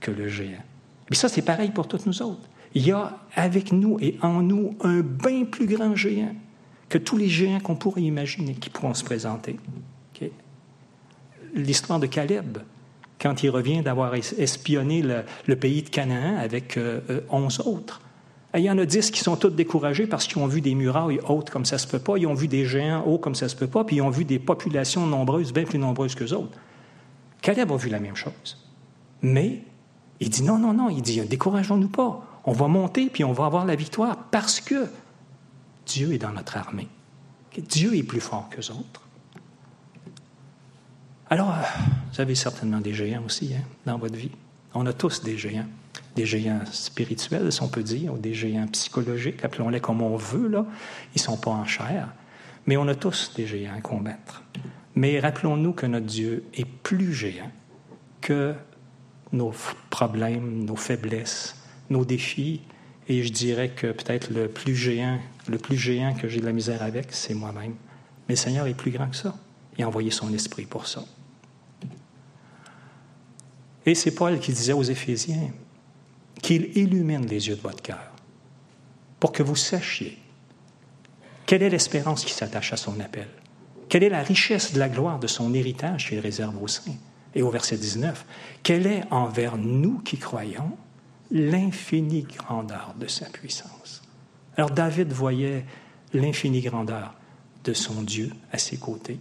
que 0.00 0.10
le 0.10 0.28
géant. 0.28 0.62
Et 1.10 1.14
ça, 1.14 1.30
c'est 1.30 1.40
pareil 1.40 1.70
pour 1.70 1.88
toutes 1.88 2.04
nous 2.04 2.20
autres. 2.20 2.46
Il 2.74 2.86
y 2.86 2.92
a 2.92 3.18
avec 3.34 3.72
nous 3.72 3.96
et 3.98 4.18
en 4.20 4.42
nous 4.42 4.76
un 4.82 5.00
bien 5.00 5.46
plus 5.46 5.64
grand 5.64 5.96
géant 5.96 6.34
que 6.90 6.98
tous 6.98 7.16
les 7.16 7.30
géants 7.30 7.60
qu'on 7.60 7.76
pourrait 7.76 8.02
imaginer 8.02 8.52
qui 8.52 8.68
pourront 8.68 8.92
se 8.92 9.04
présenter. 9.04 9.56
L'histoire 11.54 11.98
de 11.98 12.06
Caleb, 12.06 12.58
quand 13.18 13.42
il 13.42 13.48
revient 13.48 13.80
d'avoir 13.80 14.14
espionné 14.14 15.02
le, 15.46 15.56
pays 15.56 15.82
de 15.82 15.88
Canaan 15.88 16.36
avec 16.36 16.76
euh, 16.76 17.00
euh, 17.08 17.20
onze 17.30 17.60
autres. 17.60 18.02
Il 18.54 18.64
y 18.64 18.70
en 18.70 18.78
a 18.78 18.84
dix 18.84 19.10
qui 19.10 19.20
sont 19.20 19.36
tous 19.36 19.50
découragés 19.50 20.06
parce 20.06 20.26
qu'ils 20.26 20.38
ont 20.38 20.46
vu 20.46 20.60
des 20.60 20.74
murailles 20.74 21.20
hautes 21.28 21.50
comme 21.50 21.64
ça 21.64 21.78
se 21.78 21.86
peut 21.86 21.98
pas, 21.98 22.16
ils 22.18 22.26
ont 22.26 22.34
vu 22.34 22.48
des 22.48 22.64
géants 22.64 23.02
hauts 23.04 23.18
comme 23.18 23.34
ça 23.34 23.48
se 23.48 23.56
peut 23.56 23.66
pas, 23.66 23.84
puis 23.84 23.96
ils 23.96 24.02
ont 24.02 24.10
vu 24.10 24.24
des 24.24 24.38
populations 24.38 25.06
nombreuses, 25.06 25.52
bien 25.52 25.64
plus 25.64 25.78
nombreuses 25.78 26.14
qu'eux 26.14 26.32
autres. 26.32 26.56
Caleb 27.42 27.72
a 27.72 27.76
vu 27.76 27.88
la 27.90 28.00
même 28.00 28.16
chose. 28.16 28.64
Mais 29.22 29.62
il 30.20 30.30
dit 30.30 30.42
non, 30.42 30.58
non, 30.58 30.72
non, 30.72 30.88
il 30.88 31.02
dit 31.02 31.20
décourageons-nous 31.20 31.88
pas. 31.88 32.40
On 32.44 32.52
va 32.52 32.68
monter 32.68 33.10
puis 33.10 33.24
on 33.24 33.32
va 33.32 33.46
avoir 33.46 33.64
la 33.64 33.74
victoire 33.74 34.16
parce 34.30 34.60
que 34.60 34.86
Dieu 35.86 36.12
est 36.12 36.18
dans 36.18 36.32
notre 36.32 36.56
armée. 36.56 36.88
Dieu 37.58 37.96
est 37.96 38.02
plus 38.02 38.20
fort 38.20 38.48
qu'eux 38.50 38.70
autres. 38.72 39.02
Alors, 41.30 41.50
euh, 41.50 41.62
vous 42.12 42.20
avez 42.20 42.34
certainement 42.34 42.80
des 42.80 42.94
géants 42.94 43.24
aussi 43.24 43.54
hein, 43.54 43.62
dans 43.86 43.98
votre 43.98 44.16
vie. 44.16 44.30
On 44.74 44.86
a 44.86 44.92
tous 44.92 45.22
des 45.22 45.38
géants. 45.38 45.66
Des 46.16 46.26
géants 46.26 46.60
spirituels, 46.70 47.50
si 47.52 47.62
on 47.62 47.68
peut 47.68 47.82
dire, 47.82 48.14
ou 48.14 48.18
des 48.18 48.34
géants 48.34 48.68
psychologiques, 48.68 49.44
appelons-les 49.44 49.80
comme 49.80 50.00
on 50.00 50.16
veut, 50.16 50.48
là. 50.48 50.64
Ils 51.14 51.18
ne 51.18 51.22
sont 51.22 51.36
pas 51.36 51.50
en 51.50 51.64
chair. 51.64 52.08
Mais 52.66 52.76
on 52.76 52.86
a 52.88 52.94
tous 52.94 53.32
des 53.34 53.46
géants 53.46 53.74
à 53.76 53.80
combattre. 53.80 54.42
Mais 54.94 55.18
rappelons-nous 55.18 55.72
que 55.72 55.86
notre 55.86 56.06
Dieu 56.06 56.44
est 56.54 56.66
plus 56.66 57.12
géant 57.12 57.50
que 58.20 58.54
nos 59.32 59.52
problèmes, 59.90 60.64
nos 60.64 60.76
faiblesses, 60.76 61.56
nos 61.90 62.04
défis, 62.04 62.62
et 63.08 63.22
je 63.22 63.32
dirais 63.32 63.70
que 63.70 63.88
peut-être 63.88 64.30
le 64.30 64.48
plus 64.48 64.74
géant, 64.74 65.18
le 65.48 65.58
plus 65.58 65.76
géant 65.76 66.14
que 66.14 66.28
j'ai 66.28 66.40
de 66.40 66.46
la 66.46 66.52
misère 66.52 66.82
avec, 66.82 67.08
c'est 67.10 67.34
moi-même. 67.34 67.74
Mais 68.28 68.34
le 68.34 68.36
Seigneur 68.36 68.66
est 68.66 68.74
plus 68.74 68.90
grand 68.90 69.08
que 69.08 69.16
ça. 69.16 69.34
Il 69.76 69.84
a 69.84 69.88
envoyé 69.88 70.10
son 70.10 70.32
esprit 70.32 70.64
pour 70.64 70.86
ça. 70.86 71.04
Et 73.84 73.94
c'est 73.94 74.14
Paul 74.14 74.38
qui 74.38 74.52
disait 74.52 74.72
aux 74.72 74.82
Éphésiens 74.82 75.50
qu'il 76.44 76.76
illumine 76.76 77.24
les 77.24 77.48
yeux 77.48 77.56
de 77.56 77.62
votre 77.62 77.80
cœur 77.80 78.12
pour 79.18 79.32
que 79.32 79.42
vous 79.42 79.56
sachiez 79.56 80.18
quelle 81.46 81.62
est 81.62 81.70
l'espérance 81.70 82.22
qui 82.22 82.34
s'attache 82.34 82.74
à 82.74 82.76
son 82.76 83.00
appel, 83.00 83.28
quelle 83.88 84.02
est 84.02 84.10
la 84.10 84.22
richesse 84.22 84.74
de 84.74 84.78
la 84.78 84.90
gloire 84.90 85.18
de 85.18 85.26
son 85.26 85.54
héritage 85.54 86.06
qu'il 86.06 86.18
réserve 86.18 86.62
aux 86.62 86.68
saints. 86.68 86.98
Et 87.34 87.40
au 87.40 87.48
verset 87.48 87.78
19, 87.78 88.26
quelle 88.62 88.86
est 88.86 89.04
envers 89.10 89.56
nous 89.56 90.00
qui 90.00 90.18
croyons 90.18 90.76
l'infinie 91.30 92.24
grandeur 92.24 92.94
de 93.00 93.06
sa 93.06 93.24
puissance. 93.24 94.02
Alors 94.58 94.70
David 94.70 95.14
voyait 95.14 95.64
l'infinie 96.12 96.60
grandeur 96.60 97.14
de 97.64 97.72
son 97.72 98.02
Dieu 98.02 98.30
à 98.52 98.58
ses 98.58 98.76
côtés. 98.76 99.18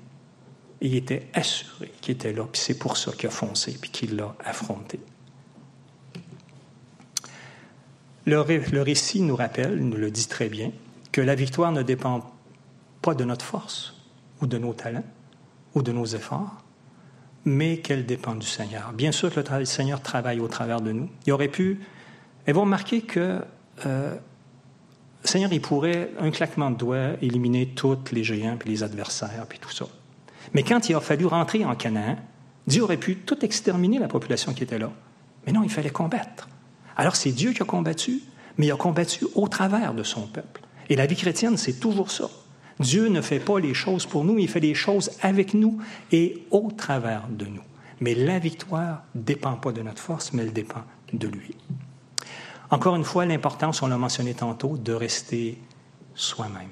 il 0.81 0.93
était 0.93 1.29
assuré 1.33 1.89
qu'il 2.01 2.15
était 2.15 2.33
là, 2.33 2.43
puis 2.51 2.61
c'est 2.61 2.77
pour 2.77 2.97
ça 2.97 3.13
qu'il 3.13 3.27
a 3.27 3.31
foncé, 3.31 3.77
puis 3.79 3.91
qu'il 3.91 4.17
l'a 4.17 4.35
affronté. 4.43 4.99
Le, 8.25 8.39
récit 8.81 9.21
nous 9.21 9.35
rappelle, 9.35 9.77
nous 9.77 9.97
le 9.97 10.09
dit 10.09 10.27
très 10.27 10.49
bien, 10.49 10.71
que 11.11 11.21
la 11.21 11.35
victoire 11.35 11.71
ne 11.71 11.81
dépend 11.83 12.31
pas 13.01 13.13
de 13.13 13.23
notre 13.23 13.45
force 13.45 14.01
ou 14.41 14.47
de 14.47 14.57
nos 14.57 14.73
talents 14.73 15.03
ou 15.75 15.81
de 15.81 15.91
nos 15.91 16.05
efforts, 16.05 16.63
mais 17.45 17.77
qu'elle 17.77 18.05
dépend 18.05 18.35
du 18.35 18.47
Seigneur. 18.47 18.93
Bien 18.93 19.11
sûr 19.11 19.33
que 19.33 19.39
le 19.39 19.65
Seigneur 19.65 20.01
travaille 20.01 20.39
au 20.39 20.47
travers 20.47 20.81
de 20.81 20.91
nous. 20.91 21.09
Il 21.25 21.33
aurait 21.33 21.49
pu... 21.49 21.81
Et 22.47 22.53
vous 22.53 22.61
remarquez 22.61 23.01
que 23.01 23.41
euh, 23.85 24.15
le 25.23 25.27
Seigneur, 25.27 25.51
il 25.51 25.61
pourrait, 25.61 26.11
un 26.19 26.31
claquement 26.31 26.71
de 26.71 26.77
doigts, 26.77 27.11
éliminer 27.21 27.67
tous 27.67 27.97
les 28.11 28.23
géants, 28.23 28.57
puis 28.57 28.69
les 28.69 28.83
adversaires, 28.83 29.45
puis 29.47 29.59
tout 29.59 29.71
ça. 29.71 29.85
Mais 30.53 30.63
quand 30.63 30.89
il 30.89 30.95
a 30.95 30.99
fallu 30.99 31.25
rentrer 31.25 31.65
en 31.65 31.75
Canaan, 31.75 32.17
Dieu 32.67 32.83
aurait 32.83 32.97
pu 32.97 33.17
tout 33.17 33.43
exterminer 33.43 33.99
la 33.99 34.07
population 34.07 34.53
qui 34.53 34.63
était 34.63 34.79
là. 34.79 34.91
Mais 35.45 35.51
non, 35.51 35.63
il 35.63 35.69
fallait 35.69 35.89
combattre. 35.89 36.47
Alors 36.95 37.15
c'est 37.15 37.31
Dieu 37.31 37.53
qui 37.53 37.61
a 37.61 37.65
combattu, 37.65 38.21
mais 38.57 38.67
il 38.67 38.71
a 38.71 38.75
combattu 38.75 39.25
au 39.35 39.47
travers 39.47 39.93
de 39.93 40.03
son 40.03 40.27
peuple. 40.27 40.61
Et 40.89 40.95
la 40.95 41.05
vie 41.05 41.15
chrétienne, 41.15 41.57
c'est 41.57 41.79
toujours 41.79 42.11
ça. 42.11 42.29
Dieu 42.79 43.07
ne 43.07 43.21
fait 43.21 43.39
pas 43.39 43.59
les 43.59 43.73
choses 43.73 44.05
pour 44.05 44.23
nous, 44.23 44.39
il 44.39 44.49
fait 44.49 44.59
les 44.59 44.73
choses 44.73 45.11
avec 45.21 45.53
nous 45.53 45.79
et 46.11 46.43
au 46.51 46.71
travers 46.75 47.27
de 47.29 47.45
nous. 47.45 47.63
Mais 47.99 48.15
la 48.15 48.39
victoire 48.39 49.03
ne 49.15 49.21
dépend 49.21 49.53
pas 49.53 49.71
de 49.71 49.81
notre 49.81 50.01
force, 50.01 50.33
mais 50.33 50.43
elle 50.43 50.53
dépend 50.53 50.83
de 51.13 51.27
lui. 51.27 51.55
Encore 52.69 52.95
une 52.95 53.03
fois, 53.03 53.25
l'importance, 53.25 53.81
on 53.81 53.87
l'a 53.87 53.97
mentionné 53.97 54.33
tantôt, 54.33 54.77
de 54.77 54.93
rester 54.93 55.59
soi-même, 56.15 56.69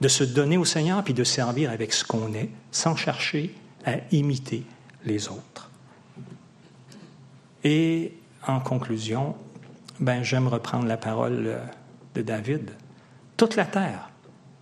de 0.00 0.08
se 0.08 0.24
donner 0.24 0.56
au 0.56 0.64
Seigneur 0.64 1.04
puis 1.04 1.14
de 1.14 1.24
servir 1.24 1.70
avec 1.70 1.92
ce 1.92 2.04
qu'on 2.04 2.32
est, 2.32 2.48
sans 2.70 2.96
chercher 2.96 3.54
à 3.84 3.96
imiter 4.10 4.64
les 5.04 5.28
autres. 5.28 5.70
Et 7.62 8.14
en 8.46 8.60
conclusion, 8.60 9.36
ben, 10.00 10.22
j'aime 10.22 10.48
reprendre 10.48 10.86
la 10.86 10.96
parole 10.96 11.60
de 12.14 12.22
David. 12.22 12.70
Toute 13.36 13.56
la 13.56 13.64
terre 13.64 14.10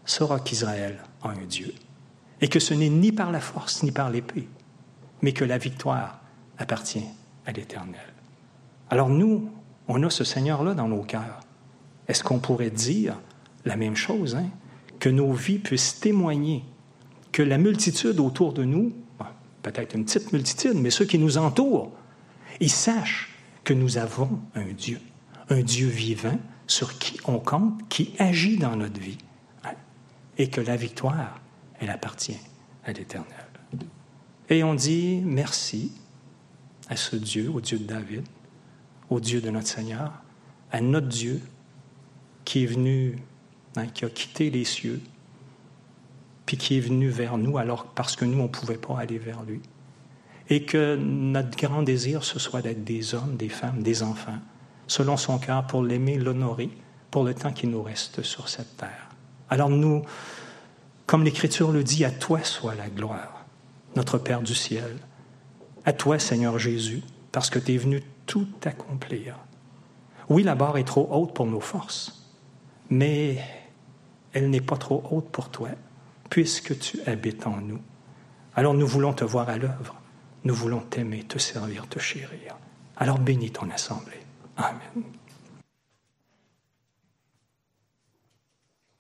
saura 0.05 0.41
qu'Israël 0.41 0.99
a 1.23 1.29
un 1.31 1.45
Dieu 1.49 1.73
et 2.41 2.49
que 2.49 2.61
ce 2.61 2.75
n'est 2.75 2.89
ni 2.89 3.13
par 3.13 3.31
la 3.31 3.41
force 3.41 3.83
ni 3.83 3.93
par 3.93 4.11
l'épée, 4.11 4.49
mais 5.23 5.33
que 5.33 5.45
la 5.45 5.59
victoire 5.59 6.21
appartient 6.59 7.05
à 7.47 7.53
l'Éternel. 7.53 8.01
Alors 8.91 9.09
nous, 9.09 9.51
on 9.89 10.03
a 10.03 10.11
ce 10.11 10.25
Seigneur-là 10.25 10.75
dans 10.75 10.89
nos 10.89 11.03
cœurs. 11.03 11.41
Est-ce 12.09 12.25
qu'on 12.25 12.39
pourrait 12.39 12.71
dire 12.71 13.19
la 13.65 13.77
même 13.77 13.97
chose, 13.97 14.35
hein? 14.35 14.49
que 14.99 15.09
nos 15.09 15.33
vies 15.33 15.59
puissent 15.59 16.01
témoigner 16.01 16.65
que 17.33 17.43
la 17.43 17.59
multitude 17.59 18.21
autour 18.21 18.53
de 18.53 18.65
nous, 18.65 18.93
peut-être 19.63 19.95
une 19.95 20.05
petite 20.05 20.33
multitude, 20.33 20.75
mais 20.75 20.91
ceux 20.91 21.07
qui 21.07 21.19
nous 21.19 21.39
entourent, 21.39 21.93
ils 22.61 22.71
sachent 22.71 23.31
que 23.65 23.73
nous 23.73 23.97
avons 23.97 24.41
un 24.55 24.73
Dieu, 24.77 25.01
un 25.49 25.63
Dieu 25.63 25.89
vivant 25.89 26.39
sur 26.67 26.99
qui 26.99 27.19
on 27.27 27.39
compte, 27.39 27.89
qui 27.89 28.15
agit 28.19 28.57
dans 28.57 28.77
notre 28.77 29.01
vie 29.01 29.19
et 30.39 30.49
que 30.49 30.61
la 30.61 30.77
victoire, 30.77 31.41
elle 31.79 31.91
appartient 31.91 32.39
à 32.85 32.93
l'Éternel. 32.93 33.47
Et 34.49 34.65
on 34.65 34.75
dit 34.75 35.21
merci 35.25 35.93
à 36.89 36.97
ce 36.97 37.17
Dieu, 37.17 37.51
au 37.51 37.61
Dieu 37.61 37.79
de 37.79 37.85
David, 37.85 38.25
au 39.11 39.21
Dieu 39.21 39.41
de 39.41 39.51
notre 39.51 39.69
Seigneur, 39.69 40.13
à 40.71 40.81
notre 40.81 41.09
Dieu 41.09 41.41
qui 42.45 42.65
est 42.65 42.67
venu, 42.67 43.19
hein, 43.77 43.87
qui 43.87 44.05
a 44.05 44.11
quitté 44.11 44.51
les 44.51 44.65
cieux, 44.65 45.01
puis 46.47 46.57
qui 46.57 46.77
est 46.77 46.81
venu 46.81 47.09
vers 47.09 47.39
nous 47.39 47.57
alors 47.59 47.87
parce 47.87 48.17
que 48.17 48.25
nous, 48.25 48.39
on 48.39 48.45
ne 48.45 48.49
pouvait 48.49 48.79
pas 48.79 48.99
aller 48.99 49.19
vers 49.19 49.43
lui. 49.43 49.61
Et 50.51 50.65
que 50.65 50.97
notre 50.97 51.57
grand 51.57 51.83
désir, 51.83 52.25
ce 52.25 52.39
soit 52.39 52.63
d'être 52.63 52.85
des 52.85 53.15
hommes, 53.15 53.37
des 53.37 53.49
femmes, 53.49 53.83
des 53.83 54.03
enfants, 54.03 54.39
selon 54.93 55.17
son 55.17 55.39
cœur, 55.39 55.67
pour 55.67 55.83
l'aimer, 55.83 56.19
l'honorer, 56.19 56.69
pour 57.11 57.25
le 57.25 57.33
temps 57.33 57.53
qui 57.53 57.67
nous 57.67 57.83
reste 57.83 58.23
sur 58.23 58.51
cette 58.51 58.77
terre. 58.77 59.09
Alors 59.49 59.71
nous, 59.71 60.03
comme 61.07 61.25
l'Écriture 61.25 61.73
le 61.73 61.83
dit, 61.83 62.05
à 62.05 62.11
toi 62.11 62.45
soit 62.45 62.75
la 62.75 62.91
gloire, 62.91 63.47
notre 63.97 64.19
Père 64.19 64.43
du 64.43 64.55
ciel. 64.55 64.99
À 65.87 65.95
toi, 65.95 66.19
Seigneur 66.19 66.59
Jésus, 66.59 67.03
parce 67.33 67.49
que 67.49 67.59
tu 67.59 67.75
es 67.75 67.79
venu 67.79 68.03
tout 68.27 68.47
accomplir. 68.65 69.37
Oui, 70.29 70.43
la 70.43 70.55
barre 70.55 70.77
est 70.77 70.85
trop 70.85 71.09
haute 71.11 71.35
pour 71.35 71.47
nos 71.47 71.61
forces, 71.61 72.31
mais 72.91 73.39
elle 74.35 74.51
n'est 74.51 74.61
pas 74.61 74.77
trop 74.77 75.03
haute 75.11 75.31
pour 75.31 75.49
toi, 75.49 75.71
puisque 76.29 76.79
tu 76.79 77.01
habites 77.07 77.47
en 77.47 77.57
nous. 77.57 77.81
Alors 78.55 78.75
nous 78.75 78.87
voulons 78.87 79.15
te 79.15 79.25
voir 79.25 79.49
à 79.49 79.57
l'œuvre, 79.57 79.97
nous 80.45 80.55
voulons 80.55 80.81
t'aimer, 80.81 81.25
te 81.25 81.39
servir, 81.39 81.89
te 81.89 81.99
chérir. 81.99 82.59
Alors 82.97 83.19
bénis 83.19 83.51
ton 83.51 83.71
assemblée. 83.71 84.22
Amen. 84.63 85.22